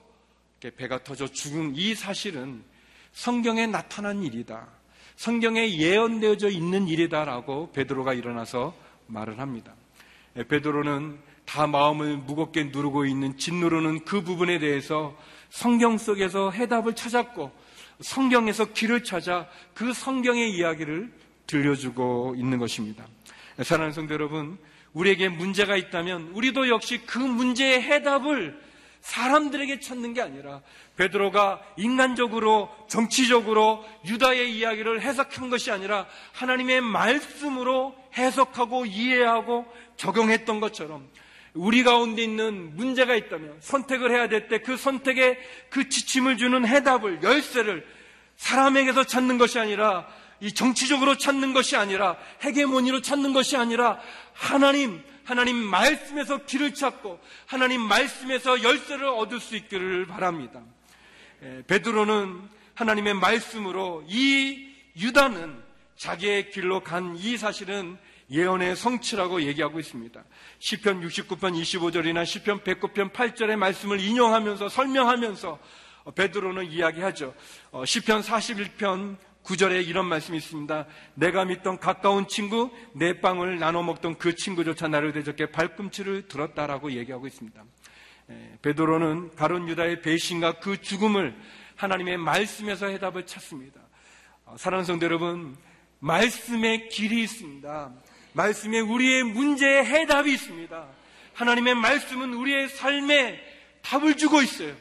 배가 0.60 1.04
터져 1.04 1.26
죽은 1.28 1.76
이 1.76 1.96
사실은 1.96 2.64
성경에 3.12 3.66
나타난 3.66 4.22
일이다. 4.22 4.68
성경에 5.16 5.76
예언되어져 5.76 6.50
있는 6.50 6.88
일이다라고 6.88 7.72
베드로가 7.72 8.14
일어나서 8.14 8.76
말을 9.08 9.40
합니다. 9.40 9.74
예, 10.36 10.44
베드로는 10.44 11.18
다 11.46 11.66
마음을 11.66 12.18
무겁게 12.18 12.66
누르고 12.66 13.06
있는 13.08 13.36
짓누르는 13.36 14.06
그 14.06 14.22
부분에 14.22 14.60
대해서 14.60 15.18
성경 15.50 15.98
속에서 15.98 16.52
해답을 16.52 16.94
찾았고 16.94 17.52
성경에서 18.02 18.74
길을 18.74 19.06
찾아 19.06 19.50
그 19.74 19.92
성경의 19.92 20.52
이야기를 20.52 21.12
들려주고 21.48 22.36
있는 22.38 22.60
것입니다. 22.60 23.08
예, 23.58 23.64
사랑하는 23.64 23.94
성도 23.94 24.14
여러분, 24.14 24.60
우리에게 24.94 25.30
문제가 25.30 25.76
있다면 25.76 26.32
우리도 26.34 26.70
역시 26.70 27.02
그 27.06 27.18
문제의 27.18 27.82
해답을 27.82 28.60
사람들에게 29.02 29.80
찾는 29.80 30.14
게 30.14 30.22
아니라 30.22 30.62
베드로가 30.98 31.62
인간적으로 31.78 32.70
정치적으로 32.90 33.86
유다의 34.06 34.54
이야기를 34.58 35.02
해석한 35.02 35.50
것이 35.50 35.72
아니라 35.72 36.08
하나님의 36.34 36.82
말씀으로 36.82 37.96
해석하고 38.18 38.86
이해하고 38.86 39.66
적용했던 39.96 40.60
것처럼 40.60 41.08
우리 41.54 41.84
가운데 41.84 42.22
있는 42.24 42.76
문제가 42.76 43.16
있다면 43.16 43.58
선택을 43.62 44.12
해야 44.12 44.28
될 44.28 44.48
때 44.48 44.60
그 44.60 44.78
선택에 44.78 45.40
그 45.70 45.90
지침을 45.90 46.38
주는 46.38 46.68
해답을 46.68 47.24
열쇠를 47.24 47.86
사람에게서 48.36 49.06
찾는 49.06 49.38
것이 49.38 49.58
아니라 49.58 50.08
이 50.40 50.54
정치적으로 50.54 51.18
찾는 51.18 51.54
것이 51.54 51.76
아니라 51.76 52.16
헤게모니로 52.44 53.02
찾는 53.02 53.34
것이 53.34 53.58
아니라 53.58 54.00
하나님 54.38 55.04
하나님 55.24 55.58
말씀에서 55.58 56.46
길을 56.46 56.74
찾고 56.74 57.20
하나님 57.48 57.82
말씀에서 57.82 58.64
열쇠를 58.64 59.08
얻을 59.08 59.40
수 59.42 59.56
있기를 59.58 60.06
바랍니다. 60.06 60.62
베드로는 61.68 62.42
하나님의 62.74 63.16
말씀으로 63.16 64.06
이 64.08 64.70
유다는 64.96 65.62
자기의 65.98 66.52
길로 66.52 66.82
간 66.82 67.16
이 67.18 67.38
사실은 67.38 67.98
예언의 68.30 68.76
성취라고 68.76 69.42
얘기하고 69.44 69.80
있습니다. 69.80 70.24
시편 70.60 71.02
69편 71.02 71.62
25절이나 71.62 72.26
시편 72.26 72.62
109편 72.62 73.12
8절의 73.14 73.56
말씀을 73.56 74.00
인용하면서 74.00 74.70
설명하면서 74.70 75.60
베드로는 76.16 76.72
이야기하죠. 76.72 77.34
어, 77.72 77.86
시편 77.86 78.22
41편 78.22 79.18
9절에 79.48 79.88
이런 79.88 80.08
말씀이 80.08 80.38
있습니다. 80.38 80.86
내가 81.14 81.46
믿던 81.46 81.80
가까운 81.80 82.28
친구, 82.28 82.70
내 82.94 83.22
빵을 83.22 83.60
나눠 83.60 83.82
먹던 83.82 84.18
그 84.18 84.36
친구조차 84.36 84.90
나를 84.90 85.14
대적해 85.14 85.52
발꿈치를 85.52 86.28
들었다라고 86.28 86.92
얘기하고 86.92 87.28
있습니다. 87.28 87.64
베드로는 88.62 89.36
가론 89.36 89.70
유다의 89.70 90.02
배신과 90.02 90.60
그 90.60 90.82
죽음을 90.82 91.34
하나님의 91.78 92.18
말씀에서 92.18 92.88
해답을 92.88 93.26
찾습니다. 93.26 93.80
어, 94.46 94.56
사랑하는 94.58 94.86
성도 94.86 95.06
여러분, 95.06 95.56
말씀의 96.00 96.90
길이 96.90 97.22
있습니다. 97.24 97.94
말씀에 98.34 98.82
우리의 98.82 99.24
문제의 99.24 99.86
해답이 99.86 100.34
있습니다. 100.34 100.88
하나님의 101.34 101.76
말씀은 101.76 102.34
우리의 102.34 102.68
삶에 102.68 103.42
답을 103.82 104.18
주고 104.18 104.42
있어요. 104.42 104.76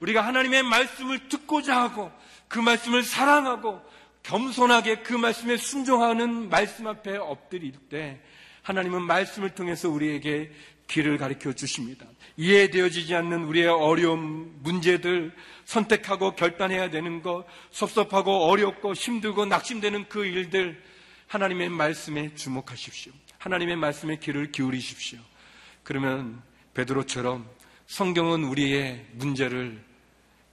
우리가 0.00 0.20
하나님의 0.20 0.62
말씀을 0.64 1.28
듣고자 1.28 1.80
하고 1.80 2.12
그 2.48 2.58
말씀을 2.58 3.02
사랑하고 3.02 3.80
겸손하게 4.22 5.02
그 5.02 5.14
말씀에 5.14 5.56
순종하는 5.56 6.48
말씀 6.48 6.86
앞에 6.86 7.16
엎드릴 7.16 7.72
때 7.88 8.20
하나님은 8.62 9.02
말씀을 9.02 9.50
통해서 9.50 9.88
우리에게 9.88 10.52
길을 10.86 11.18
가르쳐 11.18 11.52
주십니다. 11.52 12.06
이해되어지지 12.36 13.14
않는 13.14 13.44
우리의 13.44 13.68
어려움, 13.68 14.58
문제들, 14.62 15.32
선택하고 15.64 16.34
결단해야 16.34 16.90
되는 16.90 17.22
것, 17.22 17.46
섭섭하고 17.70 18.48
어렵고 18.48 18.94
힘들고 18.94 19.46
낙심되는 19.46 20.08
그 20.08 20.24
일들, 20.26 20.82
하나님의 21.28 21.68
말씀에 21.68 22.34
주목하십시오. 22.34 23.12
하나님의 23.38 23.76
말씀에 23.76 24.18
귀를 24.18 24.50
기울이십시오. 24.50 25.20
그러면 25.84 26.42
베드로처럼 26.74 27.48
성경은 27.86 28.44
우리의 28.44 29.06
문제를 29.12 29.82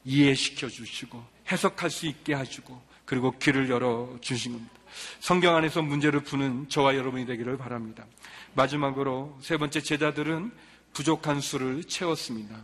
이해시켜 0.05 0.69
주시고 0.69 1.23
해석할 1.51 1.89
수 1.89 2.05
있게 2.05 2.35
해주고 2.35 2.81
그리고 3.07 3.31
귀를 3.39 3.69
열어 3.69 4.15
주신 4.21 4.51
겁니다. 4.51 4.73
성경 5.19 5.55
안에서 5.55 5.81
문제를 5.81 6.19
푸는 6.19 6.67
저와 6.69 6.95
여러분이 6.95 7.25
되기를 7.25 7.57
바랍니다. 7.57 8.05
마지막으로 8.53 9.37
세 9.41 9.57
번째 9.57 9.81
제자들은 9.81 10.51
부족한 10.93 11.39
수를 11.39 11.83
채웠습니다. 11.85 12.55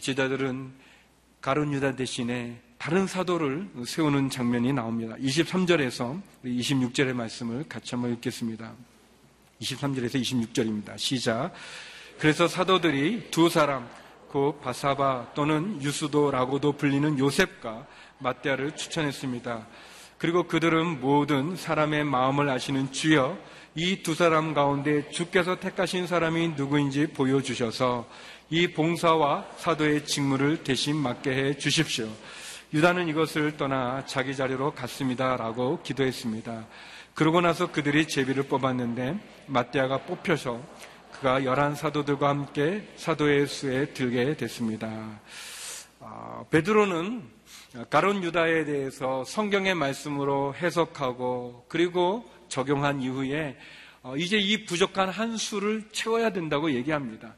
제자들은 0.00 0.72
가론 1.40 1.72
유다 1.72 1.96
대신에 1.96 2.60
다른 2.78 3.06
사도를 3.06 3.68
세우는 3.84 4.30
장면이 4.30 4.72
나옵니다. 4.72 5.16
23절에서 5.16 6.20
26절의 6.44 7.12
말씀을 7.12 7.68
같이 7.68 7.94
한번 7.94 8.12
읽겠습니다. 8.14 8.72
23절에서 9.60 10.20
26절입니다. 10.22 10.96
시작. 10.96 11.52
그래서 12.18 12.48
사도들이 12.48 13.30
두 13.30 13.50
사람, 13.50 13.88
그 14.30 14.58
바사바 14.62 15.32
또는 15.34 15.82
유수도라고도 15.82 16.72
불리는 16.72 17.18
요셉과 17.18 17.86
마띠아를 18.18 18.76
추천했습니다. 18.76 19.66
그리고 20.18 20.44
그들은 20.44 21.00
모든 21.00 21.56
사람의 21.56 22.04
마음을 22.04 22.48
아시는 22.48 22.92
주여 22.92 23.38
이 23.74 24.02
두 24.02 24.14
사람 24.14 24.54
가운데 24.54 25.08
주께서 25.10 25.60
택하신 25.60 26.08
사람이 26.08 26.48
누구인지 26.56 27.08
보여주셔서 27.08 28.08
이 28.50 28.66
봉사와 28.68 29.46
사도의 29.58 30.04
직무를 30.04 30.64
대신 30.64 30.96
맡게 30.96 31.30
해 31.30 31.56
주십시오. 31.56 32.08
유다는 32.74 33.08
이것을 33.08 33.56
떠나 33.56 34.04
자기 34.04 34.34
자리로 34.34 34.72
갔습니다라고 34.72 35.82
기도했습니다. 35.82 36.66
그러고 37.14 37.40
나서 37.40 37.70
그들이 37.70 38.08
제비를 38.08 38.44
뽑았는데 38.44 39.18
마띠아가 39.46 39.98
뽑혀서 39.98 40.60
그가 41.12 41.44
열한 41.44 41.76
사도들과 41.76 42.28
함께 42.28 42.88
사도의 42.96 43.46
수에 43.46 43.86
들게 43.92 44.36
됐습니다. 44.36 45.20
아, 46.00 46.44
베드로는 46.50 47.22
가론 47.90 48.22
유다에 48.22 48.64
대해서 48.64 49.24
성경의 49.24 49.74
말씀으로 49.74 50.54
해석하고 50.54 51.66
그리고 51.68 52.24
적용한 52.48 53.02
이후에 53.02 53.56
어, 54.02 54.16
이제 54.16 54.38
이 54.38 54.64
부족한 54.64 55.08
한 55.08 55.36
수를 55.36 55.88
채워야 55.90 56.30
된다고 56.30 56.70
얘기합니다. 56.70 57.34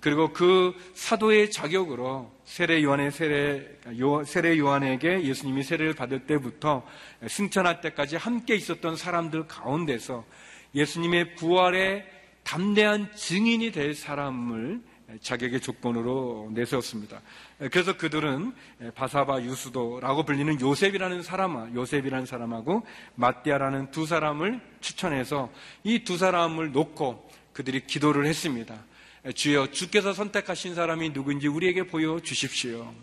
그리고 0.00 0.32
그 0.32 0.74
사도의 0.94 1.50
자격으로 1.50 2.32
세례 2.44 2.82
요한의 2.82 3.10
세례 3.10 3.78
세례 4.24 4.56
요한에게 4.56 5.24
예수님이 5.24 5.64
세례를 5.64 5.94
받을 5.94 6.26
때부터 6.26 6.86
승천할 7.26 7.80
때까지 7.80 8.16
함께 8.16 8.54
있었던 8.54 8.94
사람들 8.94 9.48
가운데서 9.48 10.24
예수님의 10.76 11.34
부활에 11.34 12.06
담대한 12.44 13.12
증인이 13.14 13.72
될 13.72 13.94
사람을 13.94 14.80
자격의 15.22 15.60
조건으로 15.60 16.50
내세웠습니다. 16.54 17.20
그래서 17.70 17.96
그들은 17.96 18.52
바사바 18.94 19.42
유수도라고 19.42 20.24
불리는 20.24 20.60
요셉이라는 20.60 21.22
사람, 21.22 21.74
요셉이라는 21.74 22.26
사람하고 22.26 22.86
마띠아라는 23.16 23.90
두 23.90 24.06
사람을 24.06 24.60
추천해서 24.80 25.50
이 25.84 26.04
두 26.04 26.16
사람을 26.16 26.72
놓고 26.72 27.30
그들이 27.52 27.86
기도를 27.86 28.26
했습니다. 28.26 28.84
주여, 29.34 29.70
주께서 29.70 30.12
선택하신 30.12 30.74
사람이 30.74 31.10
누구인지 31.10 31.46
우리에게 31.48 31.82
보여 31.86 32.20
주십시오. 32.20 32.94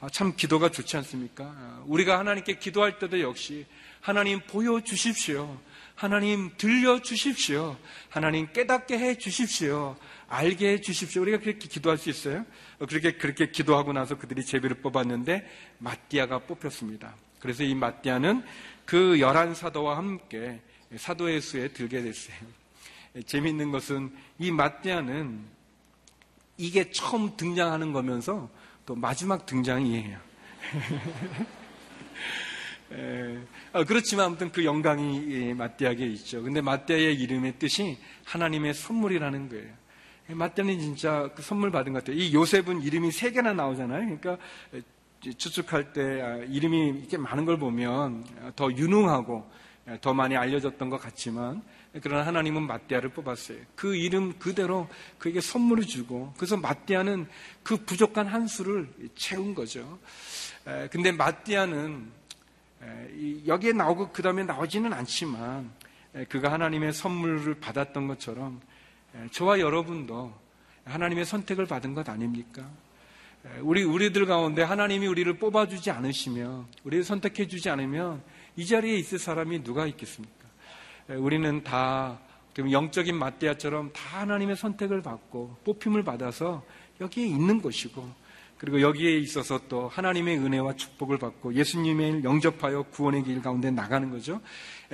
아, 0.00 0.08
참 0.10 0.34
기도가 0.36 0.70
좋지 0.70 0.96
않습니까? 0.96 1.82
우리가 1.86 2.18
하나님께 2.18 2.58
기도할 2.58 2.98
때도 2.98 3.20
역시 3.20 3.66
하나님 4.00 4.40
보여 4.40 4.80
주십시오. 4.80 5.60
하나님 5.94 6.50
들려 6.56 7.00
주십시오. 7.00 7.76
하나님 8.08 8.52
깨닫게 8.52 8.98
해 8.98 9.16
주십시오. 9.16 9.96
알게 10.32 10.72
해 10.72 10.80
주십시오. 10.80 11.22
우리가 11.22 11.38
그렇게 11.40 11.68
기도할 11.68 11.98
수 11.98 12.08
있어요? 12.08 12.46
그렇게 12.88 13.12
그렇게 13.12 13.50
기도하고 13.50 13.92
나서 13.92 14.16
그들이 14.16 14.42
제비를 14.42 14.80
뽑았는데 14.80 15.46
마띠아가 15.76 16.38
뽑혔습니다. 16.38 17.14
그래서 17.38 17.64
이 17.64 17.74
마띠아는 17.74 18.42
그 18.86 19.20
열한 19.20 19.54
사도와 19.54 19.98
함께 19.98 20.62
사도의 20.96 21.42
수에 21.42 21.68
들게 21.68 22.00
됐어요. 22.00 22.34
재미있는 23.26 23.72
것은 23.72 24.10
이 24.38 24.50
마띠아는 24.50 25.44
이게 26.56 26.90
처음 26.90 27.36
등장하는 27.36 27.92
거면서 27.92 28.48
또 28.86 28.94
마지막 28.94 29.44
등장이에요. 29.44 30.18
에, 32.92 33.38
어, 33.74 33.84
그렇지만 33.84 34.26
아무튼 34.26 34.50
그 34.50 34.64
영광이 34.64 35.52
마띠아에게 35.52 36.06
있죠. 36.06 36.42
근데 36.42 36.62
마띠아의 36.62 37.20
이름의 37.20 37.58
뜻이 37.58 37.98
하나님의 38.24 38.72
선물이라는 38.72 39.50
거예요. 39.50 39.81
마띠아는 40.28 40.80
진짜 40.80 41.30
그 41.34 41.42
선물 41.42 41.70
받은 41.70 41.92
것 41.92 42.04
같아요. 42.04 42.16
이 42.16 42.32
요셉은 42.32 42.82
이름이 42.82 43.10
세 43.12 43.30
개나 43.30 43.52
나오잖아요. 43.52 44.18
그러니까 44.18 44.38
추측할 45.20 45.92
때 45.92 46.20
아, 46.20 46.36
이름이 46.38 47.00
이렇게 47.00 47.16
많은 47.16 47.44
걸 47.44 47.58
보면 47.58 48.24
더 48.56 48.72
유능하고 48.72 49.48
더 50.00 50.14
많이 50.14 50.36
알려졌던 50.36 50.90
것 50.90 50.98
같지만 50.98 51.62
그러나 52.02 52.26
하나님은 52.26 52.62
마띠아를 52.62 53.10
뽑았어요. 53.10 53.58
그 53.74 53.94
이름 53.94 54.38
그대로 54.38 54.88
그에게 55.18 55.40
선물을 55.40 55.84
주고 55.84 56.32
그래서 56.36 56.56
마띠아는 56.56 57.26
그 57.62 57.76
부족한 57.76 58.26
한 58.26 58.46
수를 58.46 58.88
채운 59.14 59.54
거죠. 59.54 59.98
근데 60.90 61.12
마띠아는 61.12 62.10
여기에 63.46 63.72
나오고 63.72 64.10
그 64.12 64.22
다음에 64.22 64.44
나오지는 64.44 64.92
않지만 64.92 65.70
그가 66.28 66.52
하나님의 66.52 66.92
선물을 66.92 67.54
받았던 67.60 68.06
것처럼 68.06 68.60
저와 69.32 69.60
여러분도 69.60 70.32
하나님의 70.84 71.24
선택을 71.24 71.66
받은 71.66 71.94
것 71.94 72.08
아닙니까? 72.08 72.68
우리 73.60 73.82
우리들 73.82 74.26
가운데 74.26 74.62
하나님이 74.62 75.06
우리를 75.06 75.32
뽑아주지 75.38 75.90
않으시면 75.90 76.66
우리를 76.84 77.04
선택해주지 77.04 77.70
않으면 77.70 78.22
이 78.56 78.66
자리에 78.66 78.96
있을 78.96 79.18
사람이 79.18 79.64
누가 79.64 79.86
있겠습니까? 79.86 80.46
우리는 81.08 81.62
다 81.64 82.20
영적인 82.58 83.16
마띠아처럼 83.16 83.92
다 83.92 84.20
하나님의 84.20 84.56
선택을 84.56 85.02
받고 85.02 85.56
뽑힘을 85.64 86.04
받아서 86.04 86.64
여기에 87.00 87.26
있는 87.26 87.60
것이고 87.60 88.22
그리고 88.58 88.80
여기에 88.80 89.18
있어서 89.18 89.58
또 89.68 89.88
하나님의 89.88 90.38
은혜와 90.38 90.76
축복을 90.76 91.18
받고 91.18 91.54
예수님의 91.54 92.22
영접하여 92.22 92.84
구원의 92.84 93.24
길 93.24 93.42
가운데 93.42 93.72
나가는 93.72 94.08
거죠. 94.08 94.40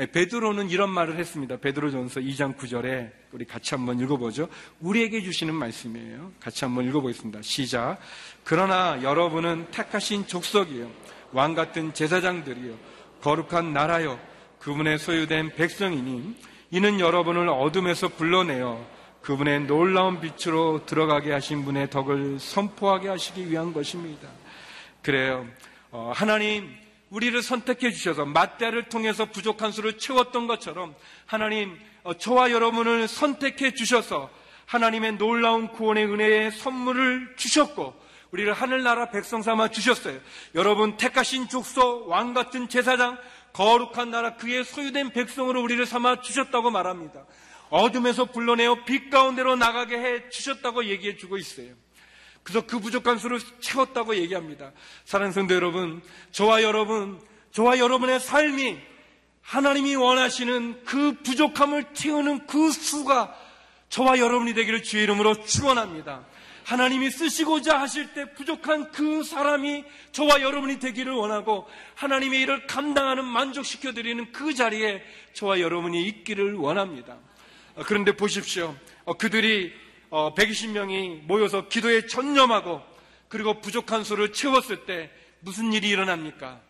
베드로는 0.06 0.70
이런 0.70 0.90
말을 0.90 1.18
했습니다. 1.18 1.56
베드로전서 1.56 2.20
2장 2.20 2.56
9절에 2.56 3.10
우리 3.32 3.44
같이 3.44 3.74
한번 3.74 3.98
읽어보죠. 3.98 4.48
우리에게 4.80 5.20
주시는 5.22 5.54
말씀이에요. 5.54 6.32
같이 6.40 6.64
한번 6.64 6.86
읽어보겠습니다. 6.88 7.42
시작. 7.42 7.98
그러나 8.44 9.02
여러분은 9.02 9.66
택하신 9.72 10.26
족속이요. 10.26 10.90
왕 11.32 11.54
같은 11.54 11.92
제사장들이요. 11.92 12.74
거룩한 13.20 13.72
나라요. 13.72 14.20
그분의 14.60 14.98
소유된 14.98 15.54
백성이니 15.54 16.36
이는 16.70 17.00
여러분을 17.00 17.48
어둠에서 17.48 18.08
불러내어 18.08 18.84
그분의 19.22 19.62
놀라운 19.62 20.20
빛으로 20.20 20.86
들어가게 20.86 21.32
하신 21.32 21.64
분의 21.64 21.90
덕을 21.90 22.38
선포하게 22.38 23.08
하시기 23.08 23.50
위한 23.50 23.72
것입니다. 23.72 24.28
그래요. 25.02 25.46
어, 25.90 26.12
하나님, 26.14 26.70
우리를 27.10 27.40
선택해 27.42 27.90
주셔서 27.90 28.24
맞대를 28.24 28.88
통해서 28.88 29.26
부족한 29.26 29.72
수를 29.72 29.98
채웠던 29.98 30.46
것처럼 30.46 30.94
하나님, 31.26 31.78
어, 32.02 32.14
저와 32.14 32.50
여러분을 32.50 33.08
선택해 33.08 33.72
주셔서 33.72 34.30
하나님의 34.66 35.12
놀라운 35.12 35.68
구원의 35.68 36.04
은혜의 36.04 36.52
선물을 36.52 37.34
주셨고 37.36 37.98
우리를 38.30 38.52
하늘나라 38.52 39.10
백성 39.10 39.40
삼아 39.40 39.68
주셨어요. 39.68 40.20
여러분 40.54 40.98
택하신 40.98 41.48
족속 41.48 42.08
왕 42.08 42.34
같은 42.34 42.68
제사장 42.68 43.18
거룩한 43.54 44.10
나라 44.10 44.36
그의 44.36 44.64
소유된 44.64 45.10
백성으로 45.12 45.62
우리를 45.62 45.84
삼아 45.86 46.20
주셨다고 46.20 46.70
말합니다. 46.70 47.24
어둠에서 47.70 48.26
불러내어 48.26 48.84
빛 48.84 49.08
가운데로 49.10 49.56
나가게 49.56 49.98
해 49.98 50.28
주셨다고 50.28 50.84
얘기해 50.84 51.16
주고 51.16 51.38
있어요. 51.38 51.74
그래서 52.42 52.66
그 52.66 52.78
부족한 52.80 53.18
수를 53.18 53.40
채웠다고 53.60 54.16
얘기합니다. 54.16 54.72
사랑하는 55.04 55.32
성도 55.32 55.54
여러분, 55.54 56.02
저와 56.32 56.62
여러분, 56.62 57.20
저와 57.52 57.78
여러분의 57.78 58.20
삶이 58.20 58.78
하나님이 59.42 59.94
원하시는 59.96 60.84
그 60.84 61.14
부족함을 61.22 61.94
채우는 61.94 62.46
그 62.46 62.70
수가 62.70 63.34
저와 63.88 64.18
여러분이 64.18 64.54
되기를 64.54 64.82
주의 64.82 65.04
이름으로 65.04 65.42
축원합니다. 65.44 66.26
하나님이 66.64 67.10
쓰시고자 67.10 67.80
하실 67.80 68.12
때 68.12 68.30
부족한 68.34 68.92
그 68.92 69.22
사람이 69.22 69.84
저와 70.12 70.42
여러분이 70.42 70.78
되기를 70.80 71.14
원하고 71.14 71.66
하나님의 71.94 72.42
일을 72.42 72.66
감당하는 72.66 73.24
만족시켜 73.24 73.94
드리는 73.94 74.30
그 74.32 74.52
자리에 74.52 75.02
저와 75.32 75.60
여러분이 75.60 76.06
있기를 76.06 76.56
원합니다. 76.56 77.16
어, 77.74 77.84
그런데 77.86 78.14
보십시오. 78.14 78.76
어, 79.06 79.14
그들이 79.14 79.72
120명이 80.10 81.20
어, 81.20 81.22
모여서 81.26 81.68
기도에 81.68 82.06
전념하고 82.06 82.82
그리고 83.28 83.60
부족한 83.60 84.04
수를 84.04 84.32
채웠을 84.32 84.86
때 84.86 85.10
무슨 85.40 85.72
일이 85.72 85.88
일어납니까? 85.88 86.60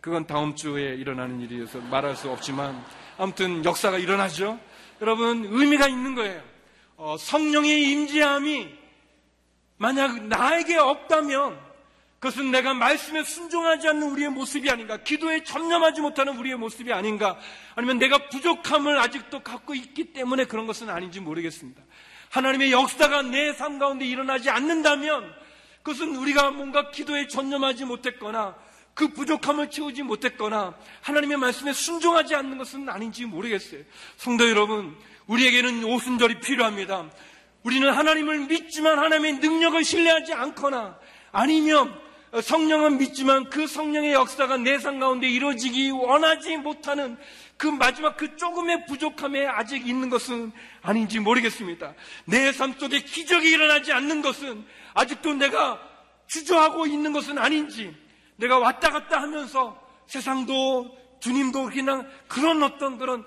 그건 0.00 0.26
다음 0.26 0.54
주에 0.54 0.94
일어나는 0.94 1.40
일이어서 1.40 1.80
말할 1.80 2.16
수 2.16 2.30
없지만 2.30 2.84
아무튼 3.16 3.64
역사가 3.64 3.98
일어나죠. 3.98 4.58
여러분 5.00 5.44
의미가 5.48 5.88
있는 5.88 6.14
거예요. 6.14 6.42
성령의 7.18 7.90
임재함이 7.90 8.68
만약 9.76 10.24
나에게 10.24 10.76
없다면 10.76 11.68
그것은 12.18 12.50
내가 12.50 12.74
말씀에 12.74 13.22
순종하지 13.22 13.88
않는 13.88 14.10
우리의 14.10 14.30
모습이 14.30 14.68
아닌가, 14.68 14.96
기도에 14.96 15.44
전념하지 15.44 16.00
못하는 16.00 16.36
우리의 16.36 16.56
모습이 16.56 16.92
아닌가, 16.92 17.38
아니면 17.76 17.98
내가 17.98 18.28
부족함을 18.28 18.98
아직도 18.98 19.44
갖고 19.44 19.72
있기 19.74 20.12
때문에 20.12 20.46
그런 20.46 20.66
것은 20.66 20.90
아닌지 20.90 21.20
모르겠습니다. 21.20 21.80
하나님의 22.30 22.72
역사가 22.72 23.22
내 23.22 23.56
삶 23.56 23.78
가운데 23.78 24.04
일어나지 24.04 24.50
않는다면 24.50 25.32
그것은 25.82 26.16
우리가 26.16 26.50
뭔가 26.50 26.90
기도에 26.90 27.26
전념하지 27.28 27.84
못했거나 27.86 28.54
그 28.94 29.08
부족함을 29.08 29.70
채우지 29.70 30.02
못했거나 30.02 30.74
하나님의 31.02 31.38
말씀에 31.38 31.72
순종하지 31.72 32.34
않는 32.34 32.58
것은 32.58 32.88
아닌지 32.88 33.24
모르겠어요. 33.24 33.82
성도 34.16 34.48
여러분, 34.50 34.96
우리에게는 35.26 35.84
오순절이 35.84 36.40
필요합니다. 36.40 37.08
우리는 37.62 37.90
하나님을 37.90 38.40
믿지만 38.46 38.98
하나님의 38.98 39.34
능력을 39.34 39.82
신뢰하지 39.84 40.32
않거나 40.34 40.98
아니면 41.32 41.98
성령은 42.42 42.98
믿지만 42.98 43.48
그 43.50 43.66
성령의 43.66 44.12
역사가 44.12 44.58
내 44.58 44.78
삶 44.78 44.98
가운데 45.00 45.28
이루어지기 45.28 45.90
원하지 45.90 46.56
못하는 46.58 47.16
그 47.58 47.66
마지막 47.66 48.16
그 48.16 48.36
조금의 48.36 48.86
부족함에 48.86 49.44
아직 49.46 49.86
있는 49.86 50.08
것은 50.08 50.52
아닌지 50.80 51.18
모르겠습니다. 51.18 51.92
내 52.24 52.52
삶 52.52 52.72
속에 52.78 53.00
기적이 53.00 53.50
일어나지 53.50 53.92
않는 53.92 54.22
것은 54.22 54.64
아직도 54.94 55.34
내가 55.34 55.80
주저하고 56.28 56.86
있는 56.86 57.12
것은 57.12 57.36
아닌지 57.36 57.94
내가 58.36 58.58
왔다 58.58 58.90
갔다 58.90 59.20
하면서 59.20 59.78
세상도 60.06 60.96
주님도 61.20 61.70
그냥 61.70 62.08
그런 62.28 62.62
어떤 62.62 62.96
그런 62.96 63.26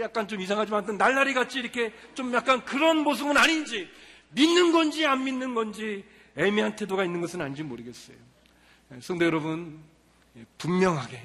약간 0.00 0.26
좀 0.26 0.40
이상하지만 0.40 0.98
날라리 0.98 1.32
같이 1.32 1.60
이렇게 1.60 1.92
좀 2.14 2.34
약간 2.34 2.64
그런 2.64 2.98
모습은 2.98 3.36
아닌지 3.36 3.88
믿는 4.30 4.72
건지 4.72 5.06
안 5.06 5.22
믿는 5.22 5.54
건지 5.54 6.04
애매한 6.36 6.74
태도가 6.74 7.04
있는 7.04 7.20
것은 7.20 7.40
아닌지 7.40 7.62
모르겠어요. 7.62 8.16
성도 9.00 9.24
여러분, 9.24 9.80
분명하게, 10.58 11.22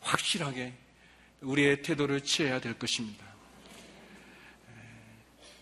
확실하게 0.00 0.74
우리의 1.42 1.82
태도를 1.82 2.22
취해야 2.22 2.60
될 2.60 2.78
것입니다. 2.78 3.24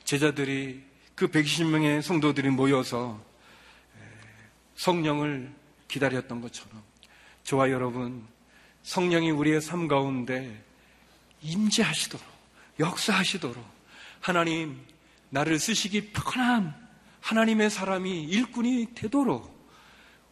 제자들이 0.04 0.82
그 1.14 1.28
120명의 1.28 2.02
성도들이 2.02 2.50
모여서 2.50 3.22
성령을 4.76 5.52
기다렸던 5.88 6.40
것처럼 6.40 6.82
저와 7.44 7.70
여러분 7.70 8.26
성령이 8.82 9.30
우리의 9.30 9.60
삶 9.60 9.88
가운데 9.88 10.64
임재하시도록 11.42 12.26
역사하시도록 12.80 13.64
하나님 14.20 14.80
나를 15.30 15.58
쓰시기 15.58 16.12
편한 16.12 16.74
하나님의 17.20 17.70
사람이 17.70 18.24
일꾼이 18.24 18.94
되도록 18.94 19.56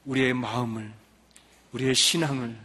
우리의 0.04 0.32
마음을 0.34 0.92
우리의 1.72 1.94
신앙을 1.94 2.58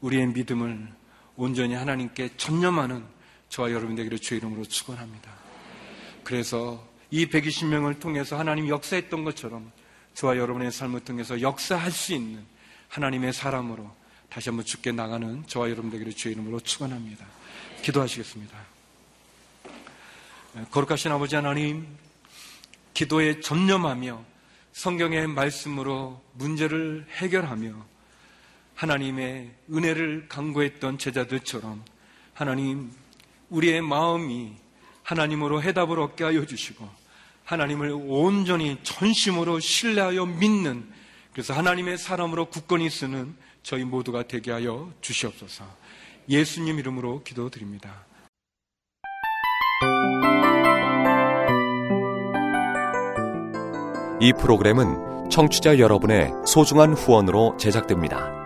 우리의 0.00 0.28
믿음을 0.28 0.88
온전히 1.36 1.74
하나님께 1.74 2.30
전념하는 2.36 3.04
저와 3.48 3.70
여러분 3.70 3.94
되기를 3.94 4.18
주의 4.18 4.38
이름으로 4.38 4.64
축원합니다. 4.64 5.30
그래서 6.24 6.86
이 7.10 7.26
120명을 7.26 8.00
통해서 8.00 8.38
하나님 8.38 8.68
역사했던 8.68 9.24
것처럼 9.24 9.70
저와 10.14 10.36
여러분의 10.36 10.72
삶을 10.72 11.00
통해서 11.00 11.40
역사할 11.40 11.92
수 11.92 12.14
있는 12.14 12.44
하나님의 12.88 13.32
사람으로 13.32 13.94
다시 14.28 14.48
한번 14.48 14.64
죽게 14.64 14.92
나가는 14.92 15.46
저와 15.46 15.70
여러분 15.70 15.90
되기를 15.90 16.12
주의 16.14 16.34
이름으로 16.34 16.60
축원합니다. 16.60 17.24
기도하시겠습니다. 17.82 18.58
거룩하신 20.70 21.12
아버지 21.12 21.36
하나님, 21.36 21.86
기도에 22.94 23.40
전념하며 23.40 24.24
성경의 24.72 25.26
말씀으로 25.28 26.22
문제를 26.32 27.06
해결하며 27.10 27.95
하나님의 28.76 29.50
은혜를 29.72 30.26
강구했던 30.28 30.98
제자들처럼 30.98 31.82
하나님, 32.34 32.92
우리의 33.48 33.80
마음이 33.80 34.52
하나님으로 35.02 35.62
해답을 35.62 35.98
얻게 35.98 36.24
하여 36.24 36.44
주시고 36.44 36.86
하나님을 37.44 37.96
온전히 38.06 38.78
전심으로 38.82 39.60
신뢰하여 39.60 40.26
믿는 40.26 40.86
그래서 41.32 41.54
하나님의 41.54 41.96
사람으로 41.98 42.46
굳건히 42.46 42.90
쓰는 42.90 43.34
저희 43.62 43.84
모두가 43.84 44.24
되게 44.24 44.52
하여 44.52 44.92
주시옵소서. 45.00 45.64
예수님 46.28 46.78
이름으로 46.78 47.22
기도드립니다. 47.22 48.04
이 54.20 54.32
프로그램은 54.32 55.30
청취자 55.30 55.78
여러분의 55.78 56.32
소중한 56.46 56.94
후원으로 56.94 57.56
제작됩니다. 57.58 58.45